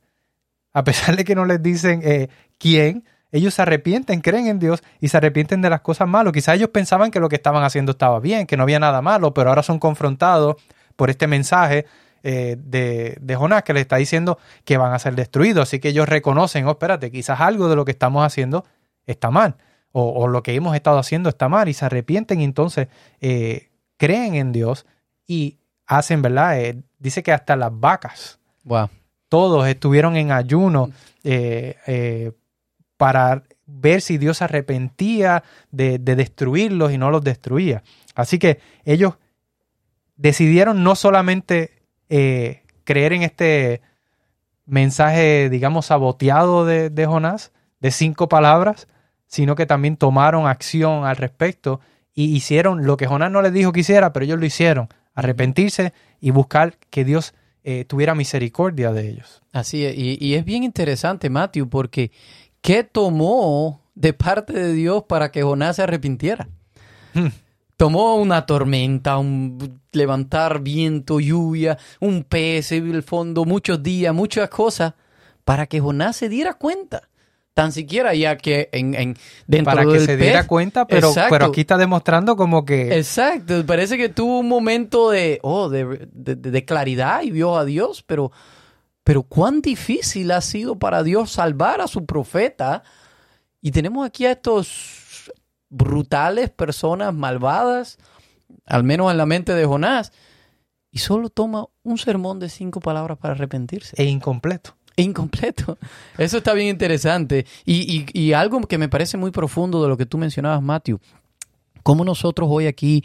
a 0.72 0.84
pesar 0.84 1.16
de 1.16 1.24
que 1.24 1.34
no 1.34 1.44
les 1.44 1.62
dicen 1.62 2.00
eh, 2.04 2.28
quién, 2.58 3.04
ellos 3.32 3.52
se 3.54 3.60
arrepienten, 3.62 4.20
creen 4.22 4.46
en 4.46 4.58
Dios 4.58 4.82
y 5.00 5.08
se 5.08 5.16
arrepienten 5.18 5.60
de 5.60 5.68
las 5.68 5.80
cosas 5.82 6.08
malas. 6.08 6.32
Quizás 6.32 6.54
ellos 6.56 6.70
pensaban 6.70 7.10
que 7.10 7.20
lo 7.20 7.28
que 7.28 7.36
estaban 7.36 7.62
haciendo 7.64 7.92
estaba 7.92 8.20
bien, 8.20 8.46
que 8.46 8.56
no 8.56 8.62
había 8.62 8.78
nada 8.80 9.02
malo, 9.02 9.34
pero 9.34 9.50
ahora 9.50 9.62
son 9.62 9.78
confrontados 9.78 10.56
por 10.98 11.10
este 11.10 11.28
mensaje 11.28 11.86
eh, 12.24 12.56
de, 12.58 13.16
de 13.20 13.36
Jonás 13.36 13.62
que 13.62 13.72
les 13.72 13.82
está 13.82 13.96
diciendo 13.98 14.36
que 14.64 14.76
van 14.76 14.92
a 14.92 14.98
ser 14.98 15.14
destruidos. 15.14 15.62
Así 15.62 15.78
que 15.78 15.90
ellos 15.90 16.08
reconocen, 16.08 16.66
oh, 16.66 16.72
espérate, 16.72 17.12
quizás 17.12 17.40
algo 17.40 17.68
de 17.68 17.76
lo 17.76 17.84
que 17.84 17.92
estamos 17.92 18.26
haciendo 18.26 18.64
está 19.06 19.30
mal, 19.30 19.54
o, 19.92 20.02
o 20.10 20.26
lo 20.26 20.42
que 20.42 20.56
hemos 20.56 20.74
estado 20.74 20.98
haciendo 20.98 21.28
está 21.28 21.48
mal, 21.48 21.68
y 21.68 21.72
se 21.74 21.84
arrepienten 21.84 22.40
y 22.40 22.44
entonces 22.44 22.88
eh, 23.20 23.68
creen 23.96 24.34
en 24.34 24.50
Dios 24.50 24.86
y 25.24 25.58
hacen, 25.86 26.20
¿verdad? 26.20 26.60
Eh, 26.60 26.82
dice 26.98 27.22
que 27.22 27.32
hasta 27.32 27.54
las 27.54 27.70
vacas 27.72 28.40
Wow. 28.64 28.90
todos 29.28 29.66
estuvieron 29.68 30.16
en 30.16 30.32
ayuno 30.32 30.90
para 32.96 33.44
ver 33.66 34.00
si 34.00 34.18
Dios 34.18 34.38
se 34.38 34.44
arrepentía 34.44 35.44
de, 35.70 35.98
de 36.00 36.16
destruirlos 36.16 36.92
y 36.92 36.98
no 36.98 37.10
los 37.12 37.22
destruía. 37.22 37.82
Así 38.16 38.38
que 38.40 38.58
ellos 38.84 39.14
decidieron 40.18 40.84
no 40.84 40.94
solamente 40.94 41.70
eh, 42.10 42.62
creer 42.84 43.14
en 43.14 43.22
este 43.22 43.80
mensaje, 44.66 45.48
digamos, 45.48 45.86
saboteado 45.86 46.66
de, 46.66 46.90
de, 46.90 47.06
Jonás, 47.06 47.52
de 47.80 47.90
cinco 47.90 48.28
palabras, 48.28 48.86
sino 49.26 49.54
que 49.54 49.64
también 49.64 49.96
tomaron 49.96 50.46
acción 50.46 51.06
al 51.06 51.16
respecto 51.16 51.80
y 52.12 52.34
hicieron 52.34 52.84
lo 52.84 52.96
que 52.96 53.06
Jonás 53.06 53.30
no 53.30 53.40
les 53.40 53.52
dijo 53.52 53.72
que 53.72 53.80
hiciera, 53.80 54.12
pero 54.12 54.24
ellos 54.24 54.38
lo 54.38 54.44
hicieron, 54.44 54.88
arrepentirse 55.14 55.94
y 56.20 56.30
buscar 56.32 56.76
que 56.90 57.04
Dios 57.04 57.34
eh, 57.64 57.84
tuviera 57.84 58.14
misericordia 58.14 58.92
de 58.92 59.08
ellos. 59.08 59.42
Así 59.52 59.84
es, 59.84 59.96
y, 59.96 60.18
y 60.20 60.34
es 60.34 60.44
bien 60.44 60.64
interesante, 60.64 61.30
Matthew, 61.30 61.68
porque 61.68 62.10
¿qué 62.60 62.84
tomó 62.84 63.82
de 63.94 64.12
parte 64.12 64.52
de 64.52 64.72
Dios 64.72 65.04
para 65.04 65.30
que 65.30 65.42
Jonás 65.42 65.76
se 65.76 65.82
arrepintiera? 65.82 66.48
Hmm. 67.14 67.28
Tomó 67.78 68.16
una 68.16 68.44
tormenta, 68.44 69.16
un 69.18 69.80
levantar 69.92 70.60
viento, 70.60 71.20
lluvia, 71.20 71.78
un 72.00 72.24
pez 72.24 72.72
el 72.72 73.02
fondo, 73.04 73.44
muchos 73.44 73.80
días, 73.82 74.12
muchas 74.12 74.48
cosas, 74.50 74.94
para 75.44 75.66
que 75.66 75.78
Jonás 75.80 76.16
se 76.16 76.28
diera 76.28 76.54
cuenta. 76.54 77.08
Tan 77.54 77.70
siquiera 77.72 78.14
ya 78.14 78.36
que 78.36 78.68
en, 78.72 78.94
en 78.94 79.16
dentro 79.46 79.72
Para 79.74 79.84
que 79.84 79.92
del 79.92 80.06
se 80.06 80.14
pez- 80.16 80.22
diera 80.22 80.46
cuenta, 80.46 80.86
pero, 80.88 81.08
Exacto. 81.08 81.30
pero 81.30 81.44
aquí 81.46 81.60
está 81.62 81.76
demostrando 81.78 82.34
como 82.36 82.64
que 82.64 82.98
Exacto, 82.98 83.64
parece 83.64 83.96
que 83.96 84.08
tuvo 84.08 84.40
un 84.40 84.48
momento 84.48 85.10
de, 85.10 85.38
oh, 85.42 85.68
de, 85.68 86.08
de- 86.12 86.34
de 86.36 86.64
claridad 86.64 87.22
y 87.22 87.30
vio 87.30 87.56
a 87.56 87.64
Dios, 87.64 88.02
pero, 88.04 88.32
pero 89.04 89.22
cuán 89.22 89.60
difícil 89.62 90.32
ha 90.32 90.40
sido 90.40 90.80
para 90.80 91.02
Dios 91.04 91.30
salvar 91.30 91.80
a 91.80 91.86
su 91.86 92.04
profeta. 92.06 92.82
Y 93.60 93.70
tenemos 93.70 94.04
aquí 94.06 94.26
a 94.26 94.32
estos 94.32 94.66
brutales 95.70 96.50
personas 96.50 97.14
malvadas, 97.14 97.98
al 98.66 98.84
menos 98.84 99.10
en 99.10 99.18
la 99.18 99.26
mente 99.26 99.54
de 99.54 99.64
Jonás, 99.66 100.12
y 100.90 100.98
solo 100.98 101.28
toma 101.28 101.66
un 101.82 101.98
sermón 101.98 102.38
de 102.38 102.48
cinco 102.48 102.80
palabras 102.80 103.18
para 103.18 103.34
arrepentirse 103.34 103.94
e 104.00 104.04
incompleto. 104.04 104.74
incompleto. 104.96 105.78
Eso 106.16 106.38
está 106.38 106.54
bien 106.54 106.68
interesante. 106.68 107.46
Y, 107.64 108.06
y- 108.12 108.20
y 108.20 108.32
algo 108.32 108.60
que 108.62 108.78
me 108.78 108.88
parece 108.88 109.16
muy 109.16 109.30
profundo 109.30 109.82
de 109.82 109.88
lo 109.88 109.96
que 109.96 110.06
tú 110.06 110.18
mencionabas, 110.18 110.62
Matthew, 110.62 110.98
cómo 111.82 112.04
nosotros 112.04 112.48
hoy 112.50 112.66
aquí, 112.66 113.04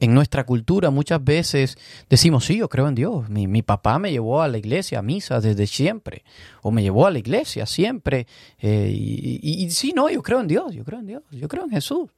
en, 0.00 0.14
nuestra 0.14 0.44
cultura, 0.44 0.90
muchas 0.90 1.22
veces 1.22 1.78
decimos, 2.10 2.44
sí, 2.44 2.56
yo 2.58 2.68
creo 2.68 2.88
en 2.88 2.94
Dios. 2.94 3.28
Mi, 3.28 3.46
mi 3.46 3.62
papá 3.62 3.98
me 3.98 4.10
llevó 4.10 4.42
a 4.42 4.48
la 4.48 4.58
iglesia, 4.58 4.98
a 4.98 5.02
misa, 5.02 5.40
desde 5.40 5.66
siempre. 5.66 6.24
O 6.62 6.70
me 6.70 6.82
llevó 6.82 7.06
a 7.06 7.10
la 7.10 7.18
iglesia 7.18 7.66
siempre. 7.66 8.26
Eh, 8.58 8.90
y, 8.92 9.40
y- 9.42 9.64
y 9.64 9.70
sí, 9.70 9.92
no, 9.94 10.08
yo 10.10 10.22
creo 10.22 10.40
en 10.40 10.48
Dios, 10.48 10.74
yo 10.74 10.84
creo 10.84 10.98
en 11.00 11.06
Dios, 11.06 11.22
yo 11.30 11.48
creo 11.48 11.64
en 11.64 11.70
Jesús. 11.70 12.10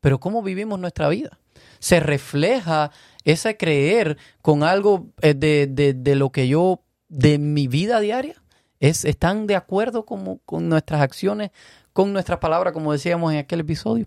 Pero 0.00 0.20
¿cómo 0.20 0.42
vivimos 0.42 0.78
nuestra 0.78 1.08
vida? 1.08 1.38
Se 1.78 1.98
refleja 2.00 2.90
ese 3.24 3.56
creer 3.56 4.18
con 4.42 4.62
algo 4.62 5.08
eh, 5.22 5.34
de, 5.34 5.66
de- 5.66 5.94
de 5.94 6.14
lo 6.14 6.30
que 6.30 6.46
yo, 6.48 6.82
de 7.08 7.38
mi 7.38 7.68
vida 7.68 8.00
diaria. 8.00 8.34
Es, 8.80 9.04
¿Están 9.06 9.46
de 9.46 9.56
acuerdo 9.56 10.04
como, 10.04 10.40
con 10.44 10.68
nuestras 10.68 11.00
acciones, 11.00 11.50
con 11.94 12.12
nuestras 12.12 12.38
palabras, 12.38 12.74
como 12.74 12.92
decíamos 12.92 13.32
en 13.32 13.38
aquel 13.38 13.60
episodio? 13.60 14.06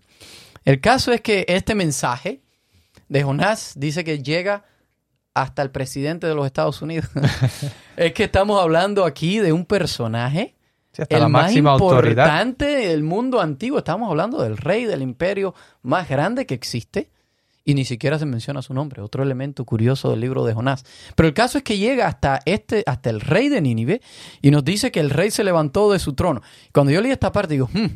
El 0.64 0.80
caso 0.80 1.10
es 1.12 1.20
que 1.20 1.44
este 1.48 1.74
mensaje 1.74 2.42
de 3.08 3.22
Jonás 3.22 3.72
dice 3.76 4.04
que 4.04 4.22
llega 4.22 4.64
hasta 5.34 5.62
el 5.62 5.70
presidente 5.70 6.26
de 6.26 6.34
los 6.34 6.46
Estados 6.46 6.82
Unidos. 6.82 7.08
es 7.96 8.12
que 8.12 8.24
estamos 8.24 8.60
hablando 8.60 9.04
aquí 9.04 9.38
de 9.38 9.52
un 9.52 9.64
personaje 9.64 10.54
Sí, 10.92 11.02
hasta 11.02 11.16
el 11.16 11.22
la 11.22 11.28
más 11.28 11.42
máxima 11.44 11.72
autoridad. 11.72 12.24
importante 12.24 12.64
del 12.64 13.02
mundo 13.02 13.40
antiguo. 13.40 13.78
Estamos 13.78 14.08
hablando 14.08 14.42
del 14.42 14.56
rey 14.56 14.84
del 14.84 15.02
imperio 15.02 15.54
más 15.82 16.08
grande 16.08 16.46
que 16.46 16.54
existe 16.54 17.10
y 17.64 17.74
ni 17.74 17.84
siquiera 17.84 18.18
se 18.18 18.24
menciona 18.24 18.62
su 18.62 18.72
nombre. 18.72 19.02
Otro 19.02 19.22
elemento 19.22 19.64
curioso 19.66 20.10
del 20.10 20.20
libro 20.20 20.44
de 20.44 20.54
Jonás. 20.54 20.84
Pero 21.14 21.28
el 21.28 21.34
caso 21.34 21.58
es 21.58 21.64
que 21.64 21.76
llega 21.78 22.06
hasta 22.08 22.40
este, 22.46 22.82
hasta 22.86 23.10
el 23.10 23.20
rey 23.20 23.48
de 23.50 23.60
Nínive 23.60 24.00
y 24.40 24.50
nos 24.50 24.64
dice 24.64 24.90
que 24.90 25.00
el 25.00 25.10
rey 25.10 25.30
se 25.30 25.44
levantó 25.44 25.92
de 25.92 25.98
su 25.98 26.14
trono. 26.14 26.40
Cuando 26.72 26.90
yo 26.90 27.00
leí 27.02 27.12
esta 27.12 27.30
parte 27.30 27.52
digo, 27.54 27.68
"Hmm, 27.72 27.94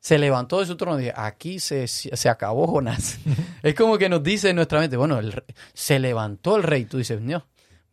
se 0.00 0.18
levantó 0.18 0.60
de 0.60 0.66
su 0.66 0.76
trono. 0.76 0.96
Dije, 0.96 1.12
aquí 1.14 1.60
se, 1.60 1.86
se 1.86 2.28
acabó 2.28 2.66
Jonás. 2.66 3.18
es 3.62 3.74
como 3.74 3.98
que 3.98 4.08
nos 4.08 4.22
dice 4.22 4.50
en 4.50 4.56
nuestra 4.56 4.80
mente, 4.80 4.96
bueno, 4.96 5.18
el 5.18 5.32
rey- 5.32 5.44
se 5.74 5.98
levantó 5.98 6.56
el 6.56 6.62
rey. 6.62 6.86
Tú 6.86 6.98
dices, 6.98 7.20
no, 7.20 7.46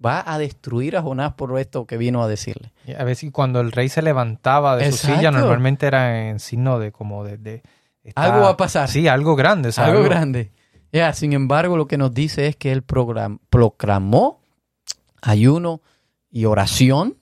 va 0.03 0.23
a 0.25 0.37
destruir 0.37 0.95
a 0.97 1.01
Jonás 1.01 1.33
por 1.33 1.57
esto 1.59 1.85
que 1.85 1.97
vino 1.97 2.23
a 2.23 2.27
decirle. 2.27 2.71
Y 2.85 2.93
A 2.93 3.03
veces 3.03 3.29
cuando 3.31 3.59
el 3.59 3.71
rey 3.71 3.89
se 3.89 4.01
levantaba 4.01 4.75
de 4.77 4.85
su 4.91 5.07
silla, 5.07 5.31
normalmente 5.41 5.85
era 5.87 6.29
en 6.29 6.39
signo 6.39 6.79
de 6.79 6.91
como 6.91 7.23
de... 7.23 7.37
de- 7.37 7.63
está- 8.03 8.23
Algo 8.23 8.41
va 8.41 8.49
a 8.51 8.57
pasar. 8.57 8.87
Sí, 8.89 9.07
algo 9.07 9.35
grande. 9.35 9.69
o 9.69 9.71
sea, 9.71 9.85
algo 9.85 10.03
grande. 10.03 10.51
Ya, 10.93 11.11
sin 11.13 11.33
embargo, 11.33 11.75
lo 11.75 11.85
que 11.87 11.97
nos 11.97 12.13
dice 12.13 12.47
es 12.47 12.55
que 12.55 12.71
él 12.71 12.81
proclamó 12.83 14.39
ayuno 15.21 15.81
y 16.31 16.45
oración 16.45 17.16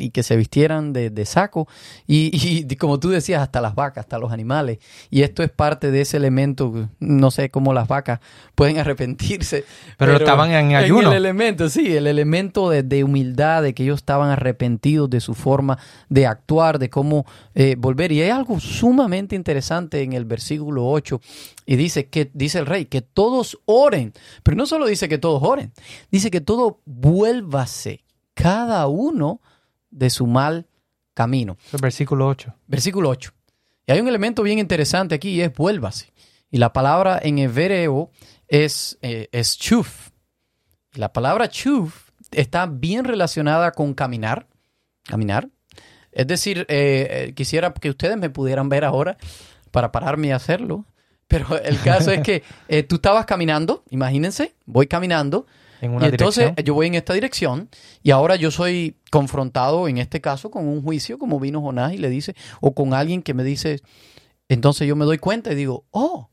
y 0.00 0.10
que 0.10 0.22
se 0.22 0.36
vistieran 0.36 0.92
de, 0.92 1.10
de 1.10 1.24
saco 1.24 1.68
y, 2.06 2.30
y 2.68 2.76
como 2.76 2.98
tú 2.98 3.10
decías, 3.10 3.42
hasta 3.42 3.60
las 3.60 3.74
vacas, 3.74 4.04
hasta 4.04 4.18
los 4.18 4.32
animales. 4.32 4.78
Y 5.10 5.22
esto 5.22 5.42
es 5.42 5.50
parte 5.50 5.90
de 5.90 6.00
ese 6.00 6.16
elemento, 6.16 6.88
no 6.98 7.30
sé 7.30 7.50
cómo 7.50 7.72
las 7.72 7.88
vacas 7.88 8.20
pueden 8.54 8.78
arrepentirse. 8.80 9.64
Pero 9.96 10.16
estaban 10.16 10.50
en 10.52 10.74
ayuno. 10.74 11.10
el 11.10 11.16
elemento, 11.16 11.68
sí, 11.68 11.96
el 11.96 12.06
elemento 12.06 12.70
de, 12.70 12.82
de 12.82 13.04
humildad, 13.04 13.62
de 13.62 13.74
que 13.74 13.82
ellos 13.82 13.98
estaban 13.98 14.30
arrepentidos 14.30 15.08
de 15.10 15.20
su 15.20 15.34
forma 15.34 15.78
de 16.08 16.26
actuar, 16.26 16.78
de 16.78 16.90
cómo 16.90 17.26
eh, 17.54 17.76
volver. 17.78 18.12
Y 18.12 18.22
hay 18.22 18.30
algo 18.30 18.58
sumamente 18.60 19.36
interesante 19.36 20.02
en 20.02 20.12
el 20.12 20.24
versículo 20.24 20.86
8 20.88 21.20
y 21.66 21.76
dice 21.76 22.08
que 22.08 22.30
dice 22.34 22.58
el 22.58 22.66
rey 22.66 22.86
que 22.86 23.02
todos 23.02 23.58
oren, 23.64 24.12
pero 24.42 24.56
no 24.56 24.66
solo 24.66 24.86
dice 24.86 25.08
que 25.08 25.18
todos 25.18 25.42
oren, 25.42 25.72
dice 26.10 26.30
que 26.30 26.40
todo 26.40 26.80
vuélvase 26.84 28.04
cada 28.34 28.86
uno 28.86 29.40
de 29.90 30.10
su 30.10 30.26
mal 30.26 30.66
camino. 31.14 31.56
El 31.72 31.80
versículo 31.80 32.26
8. 32.28 32.54
Versículo 32.66 33.10
8. 33.10 33.32
Y 33.86 33.92
hay 33.92 34.00
un 34.00 34.08
elemento 34.08 34.42
bien 34.42 34.58
interesante 34.58 35.14
aquí 35.14 35.30
y 35.30 35.40
es 35.40 35.52
vuélvase. 35.52 36.12
Y 36.50 36.58
la 36.58 36.72
palabra 36.72 37.20
en 37.22 37.38
hebreo 37.38 38.10
es, 38.48 38.98
eh, 39.02 39.28
es 39.32 39.56
chuf. 39.56 40.10
Y 40.94 40.98
la 40.98 41.12
palabra 41.12 41.48
chuf 41.48 42.10
está 42.30 42.66
bien 42.66 43.04
relacionada 43.04 43.72
con 43.72 43.94
caminar. 43.94 44.46
Caminar. 45.04 45.48
Es 46.12 46.26
decir, 46.26 46.66
eh, 46.68 47.26
eh, 47.28 47.34
quisiera 47.34 47.72
que 47.72 47.90
ustedes 47.90 48.16
me 48.16 48.30
pudieran 48.30 48.68
ver 48.68 48.84
ahora 48.84 49.16
para 49.70 49.92
pararme 49.92 50.28
y 50.28 50.30
hacerlo. 50.32 50.86
Pero 51.28 51.56
el 51.62 51.80
caso 51.80 52.10
es 52.10 52.22
que 52.22 52.42
tú 52.88 52.96
estabas 52.96 53.24
caminando, 53.24 53.84
imagínense, 53.90 54.54
voy 54.66 54.88
caminando, 54.88 55.46
En 55.80 55.92
una 55.92 56.06
y 56.06 56.10
entonces 56.10 56.44
dirección. 56.44 56.64
yo 56.66 56.74
voy 56.74 56.86
en 56.88 56.94
esta 56.94 57.14
dirección 57.14 57.68
y 58.02 58.10
ahora 58.10 58.36
yo 58.36 58.50
soy 58.50 58.96
confrontado 59.10 59.88
en 59.88 59.98
este 59.98 60.20
caso 60.20 60.50
con 60.50 60.66
un 60.68 60.82
juicio 60.82 61.18
como 61.18 61.40
vino 61.40 61.60
Jonás 61.60 61.92
y 61.92 61.98
le 61.98 62.10
dice, 62.10 62.34
o 62.60 62.74
con 62.74 62.94
alguien 62.94 63.22
que 63.22 63.34
me 63.34 63.44
dice, 63.44 63.80
entonces 64.48 64.86
yo 64.86 64.96
me 64.96 65.04
doy 65.04 65.18
cuenta 65.18 65.52
y 65.52 65.54
digo, 65.54 65.84
oh, 65.90 66.28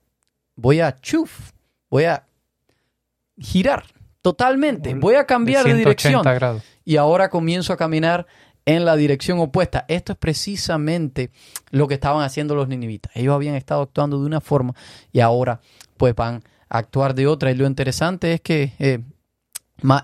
voy 0.56 0.82
a 0.82 1.00
chuf, 1.00 1.52
voy 1.90 2.06
a 2.06 2.28
girar 3.40 3.86
totalmente, 4.22 4.94
voy 4.96 5.16
a 5.16 5.26
cambiar 5.26 5.64
de, 5.64 5.72
180 5.72 5.78
dirección 5.78 6.24
grados. 6.24 6.64
y 6.84 6.98
ahora 6.98 7.30
comienzo 7.30 7.72
a 7.72 7.78
caminar 7.78 8.28
en 8.68 8.84
la 8.84 8.98
dirección 8.98 9.40
opuesta. 9.40 9.86
Esto 9.88 10.12
es 10.12 10.18
precisamente 10.18 11.32
lo 11.72 11.88
que 11.88 11.94
estaban 11.94 12.22
haciendo 12.22 12.54
los 12.54 12.68
ninivitas. 12.68 13.14
Ellos 13.16 13.34
habían 13.34 13.56
estado 13.56 13.82
actuando 13.82 14.20
de 14.20 14.26
una 14.26 14.42
forma 14.42 14.76
y 15.14 15.22
ahora 15.22 15.62
pues 15.96 16.14
van 16.14 16.44
a 16.68 16.80
actuar 16.80 17.16
de 17.16 17.28
otra. 17.28 17.50
Y 17.50 17.56
lo 17.56 17.66
interesante 17.66 18.34
es 18.34 18.42
que 18.42 18.74
eh, 18.78 19.00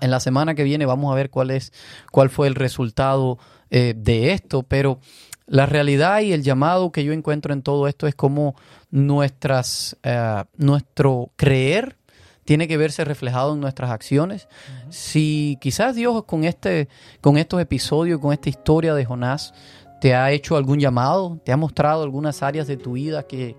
en 0.00 0.10
la 0.10 0.20
semana 0.20 0.54
que 0.54 0.64
viene 0.64 0.86
vamos 0.86 1.12
a 1.12 1.16
ver 1.16 1.30
cuál 1.30 1.50
es 1.50 1.72
cuál 2.10 2.30
fue 2.30 2.46
el 2.46 2.54
resultado 2.54 3.38
eh, 3.70 3.94
de 3.96 4.32
esto, 4.32 4.62
pero 4.62 5.00
la 5.46 5.66
realidad 5.66 6.20
y 6.20 6.32
el 6.32 6.42
llamado 6.42 6.92
que 6.92 7.04
yo 7.04 7.12
encuentro 7.12 7.52
en 7.52 7.62
todo 7.62 7.86
esto 7.88 8.06
es 8.06 8.14
como 8.14 8.54
nuestras 8.90 9.96
eh, 10.02 10.44
nuestro 10.56 11.30
creer 11.36 11.96
tiene 12.44 12.68
que 12.68 12.76
verse 12.76 13.04
reflejado 13.04 13.54
en 13.54 13.60
nuestras 13.60 13.90
acciones. 13.90 14.48
Si 14.90 15.58
quizás 15.60 15.94
Dios 15.94 16.24
con 16.24 16.44
este 16.44 16.88
con 17.20 17.36
estos 17.36 17.60
episodios, 17.60 18.20
con 18.20 18.32
esta 18.32 18.48
historia 18.48 18.94
de 18.94 19.04
Jonás 19.04 19.54
te 20.00 20.14
ha 20.14 20.30
hecho 20.30 20.56
algún 20.56 20.78
llamado, 20.78 21.40
te 21.44 21.52
ha 21.52 21.56
mostrado 21.56 22.02
algunas 22.02 22.42
áreas 22.42 22.66
de 22.66 22.76
tu 22.76 22.92
vida 22.92 23.22
que 23.22 23.56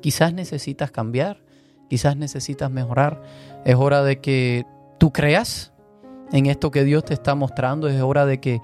quizás 0.00 0.32
necesitas 0.34 0.90
cambiar, 0.90 1.40
quizás 1.88 2.16
necesitas 2.16 2.70
mejorar, 2.70 3.22
es 3.64 3.74
hora 3.74 4.02
de 4.02 4.20
que 4.20 4.66
tú 4.98 5.12
creas 5.12 5.72
en 6.32 6.46
esto 6.46 6.70
que 6.70 6.84
Dios 6.84 7.04
te 7.04 7.14
está 7.14 7.34
mostrando, 7.34 7.88
es 7.88 8.00
hora 8.02 8.26
de 8.26 8.40
que 8.40 8.60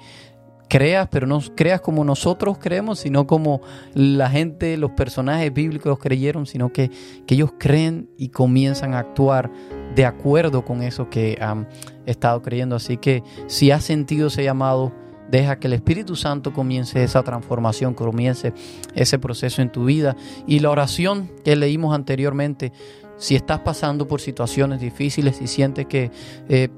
creas, 0.68 1.08
pero 1.10 1.26
no 1.26 1.40
creas 1.54 1.80
como 1.80 2.04
nosotros 2.04 2.58
creemos, 2.58 2.98
sino 2.98 3.26
como 3.26 3.60
la 3.94 4.28
gente, 4.28 4.76
los 4.76 4.90
personajes 4.92 5.52
bíblicos 5.52 5.98
creyeron, 5.98 6.46
sino 6.46 6.72
que, 6.72 6.90
que 7.26 7.34
ellos 7.34 7.52
creen 7.58 8.10
y 8.18 8.30
comienzan 8.30 8.94
a 8.94 8.98
actuar 8.98 9.50
de 9.94 10.04
acuerdo 10.04 10.64
con 10.64 10.82
eso 10.82 11.08
que 11.08 11.38
han 11.40 11.68
estado 12.06 12.42
creyendo. 12.42 12.76
Así 12.76 12.96
que 12.96 13.22
si 13.46 13.70
has 13.70 13.84
sentido 13.84 14.28
ese 14.28 14.42
llamado 14.42 14.92
Deja 15.30 15.58
que 15.58 15.68
el 15.68 15.72
Espíritu 15.72 16.16
Santo 16.16 16.52
comience 16.52 17.02
esa 17.02 17.22
transformación, 17.22 17.94
comience 17.94 18.52
ese 18.94 19.18
proceso 19.18 19.62
en 19.62 19.72
tu 19.72 19.86
vida. 19.86 20.16
Y 20.46 20.60
la 20.60 20.70
oración 20.70 21.30
que 21.44 21.56
leímos 21.56 21.94
anteriormente, 21.94 22.72
si 23.16 23.36
estás 23.36 23.60
pasando 23.60 24.06
por 24.08 24.20
situaciones 24.20 24.80
difíciles 24.80 25.40
y 25.40 25.46
sientes 25.46 25.86
que 25.86 26.10
eh, 26.48 26.68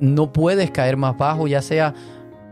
no 0.00 0.32
puedes 0.32 0.70
caer 0.70 0.96
más 0.96 1.16
bajo, 1.16 1.46
ya 1.46 1.62
sea 1.62 1.94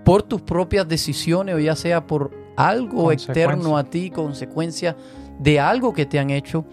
por 0.04 0.22
tus 0.22 0.40
propias 0.40 0.88
decisiones 0.88 1.54
o 1.54 1.58
ya 1.58 1.76
sea 1.76 2.06
por 2.06 2.30
algo 2.56 3.12
externo 3.12 3.76
a 3.76 3.84
ti, 3.84 4.10
consecuencia 4.10 4.96
de 5.38 5.60
algo 5.60 5.92
que 5.92 6.06
te 6.06 6.18
han 6.18 6.30
hecho, 6.30 6.64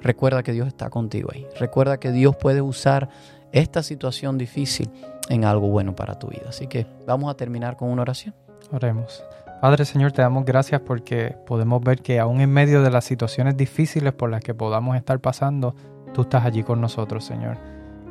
recuerda 0.00 0.42
que 0.42 0.52
Dios 0.52 0.66
está 0.66 0.90
contigo 0.90 1.30
ahí. 1.32 1.46
Recuerda 1.58 1.98
que 1.98 2.10
Dios 2.10 2.36
puede 2.36 2.60
usar 2.60 3.08
esta 3.52 3.82
situación 3.82 4.38
difícil 4.38 4.90
en 5.28 5.44
algo 5.44 5.68
bueno 5.68 5.94
para 5.94 6.18
tu 6.18 6.28
vida. 6.28 6.46
Así 6.48 6.66
que 6.66 6.86
vamos 7.06 7.30
a 7.30 7.34
terminar 7.34 7.76
con 7.76 7.90
una 7.90 8.02
oración. 8.02 8.34
Oremos. 8.72 9.22
Padre 9.60 9.84
Señor, 9.84 10.12
te 10.12 10.22
damos 10.22 10.44
gracias 10.44 10.80
porque 10.82 11.34
podemos 11.44 11.82
ver 11.82 12.00
que 12.00 12.20
aún 12.20 12.40
en 12.40 12.50
medio 12.50 12.80
de 12.80 12.90
las 12.90 13.04
situaciones 13.04 13.56
difíciles 13.56 14.12
por 14.12 14.30
las 14.30 14.40
que 14.40 14.54
podamos 14.54 14.96
estar 14.96 15.18
pasando, 15.18 15.74
tú 16.14 16.22
estás 16.22 16.44
allí 16.44 16.62
con 16.62 16.80
nosotros, 16.80 17.24
Señor. 17.24 17.56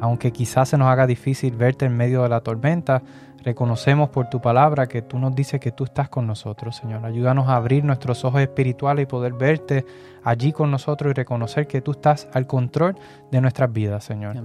Aunque 0.01 0.33
quizás 0.33 0.69
se 0.69 0.77
nos 0.77 0.89
haga 0.89 1.07
difícil 1.07 1.55
verte 1.55 1.85
en 1.85 1.95
medio 1.95 2.23
de 2.23 2.29
la 2.29 2.41
tormenta, 2.41 3.01
reconocemos 3.43 4.09
por 4.09 4.29
tu 4.29 4.41
palabra 4.41 4.87
que 4.87 5.01
tú 5.01 5.19
nos 5.19 5.33
dices 5.33 5.61
que 5.61 5.71
tú 5.71 5.85
estás 5.85 6.09
con 6.09 6.27
nosotros, 6.27 6.75
Señor. 6.75 7.05
Ayúdanos 7.05 7.47
a 7.47 7.55
abrir 7.55 7.85
nuestros 7.85 8.25
ojos 8.25 8.41
espirituales 8.41 9.03
y 9.03 9.05
poder 9.05 9.31
verte 9.31 9.85
allí 10.25 10.51
con 10.51 10.69
nosotros 10.69 11.11
y 11.11 11.13
reconocer 11.13 11.65
que 11.65 11.79
tú 11.79 11.91
estás 11.91 12.27
al 12.33 12.45
control 12.45 12.97
de 13.31 13.39
nuestras 13.39 13.71
vidas, 13.71 14.03
Señor. 14.03 14.35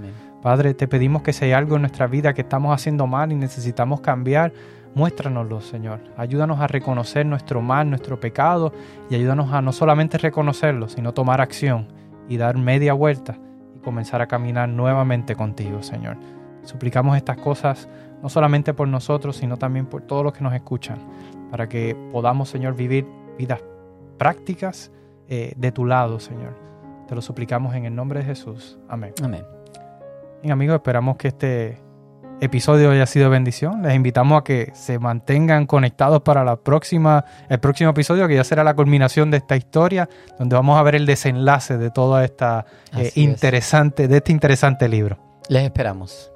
Padre, 0.40 0.72
te 0.74 0.86
pedimos 0.86 1.22
que 1.22 1.32
si 1.32 1.46
hay 1.46 1.52
algo 1.52 1.74
en 1.74 1.82
nuestra 1.82 2.06
vida 2.06 2.32
que 2.32 2.42
estamos 2.42 2.72
haciendo 2.72 3.08
mal 3.08 3.32
y 3.32 3.34
necesitamos 3.34 4.00
cambiar, 4.00 4.52
muéstranoslo, 4.94 5.60
Señor. 5.60 6.00
Ayúdanos 6.16 6.60
a 6.60 6.66
reconocer 6.66 7.26
nuestro 7.26 7.62
mal, 7.62 7.88
nuestro 7.88 8.20
pecado 8.20 8.72
y 9.10 9.14
ayúdanos 9.14 9.52
a 9.52 9.62
no 9.62 9.72
solamente 9.72 10.18
reconocerlo, 10.18 10.88
sino 10.88 11.12
tomar 11.12 11.40
acción 11.40 11.88
y 12.28 12.36
dar 12.36 12.56
media 12.56 12.92
vuelta 12.92 13.38
y 13.76 13.80
comenzar 13.80 14.22
a 14.22 14.26
caminar 14.26 14.68
nuevamente 14.68 15.34
contigo, 15.34 15.82
Señor. 15.82 16.16
Suplicamos 16.62 17.16
estas 17.16 17.38
cosas 17.38 17.88
no 18.22 18.28
solamente 18.28 18.72
por 18.72 18.86
nosotros, 18.86 19.36
sino 19.36 19.56
también 19.56 19.86
por 19.86 20.02
todos 20.02 20.22
los 20.22 20.32
que 20.32 20.44
nos 20.44 20.54
escuchan, 20.54 20.98
para 21.50 21.68
que 21.68 21.96
podamos, 22.12 22.48
Señor, 22.48 22.74
vivir 22.76 23.06
vidas 23.36 23.60
prácticas 24.16 24.92
eh, 25.28 25.52
de 25.56 25.72
tu 25.72 25.84
lado, 25.84 26.20
Señor. 26.20 26.56
Te 27.08 27.14
lo 27.14 27.22
suplicamos 27.22 27.74
en 27.74 27.84
el 27.84 27.94
nombre 27.94 28.20
de 28.20 28.26
Jesús. 28.26 28.78
Amén. 28.88 29.12
Amén. 29.22 29.44
Bien, 30.42 30.52
amigos, 30.52 30.76
esperamos 30.76 31.16
que 31.16 31.28
este 31.28 31.78
episodio 32.42 32.90
haya 32.90 33.06
sido 33.06 33.30
bendición. 33.30 33.80
Les 33.82 33.94
invitamos 33.94 34.40
a 34.40 34.44
que 34.44 34.72
se 34.74 34.98
mantengan 34.98 35.64
conectados 35.66 36.22
para 36.22 36.44
la 36.44 36.56
próxima, 36.56 37.24
el 37.48 37.60
próximo 37.60 37.90
episodio, 37.90 38.26
que 38.28 38.34
ya 38.34 38.44
será 38.44 38.64
la 38.64 38.74
culminación 38.74 39.30
de 39.30 39.38
esta 39.38 39.56
historia, 39.56 40.10
donde 40.38 40.54
vamos 40.56 40.78
a 40.78 40.82
ver 40.82 40.96
el 40.96 41.06
desenlace 41.06 41.78
de 41.78 41.90
toda 41.90 42.22
esta 42.24 42.66
eh, 42.96 43.12
interesante, 43.14 44.08
de 44.08 44.16
este 44.16 44.32
interesante 44.32 44.88
libro. 44.88 45.18
Les 45.48 45.62
esperamos. 45.62 46.32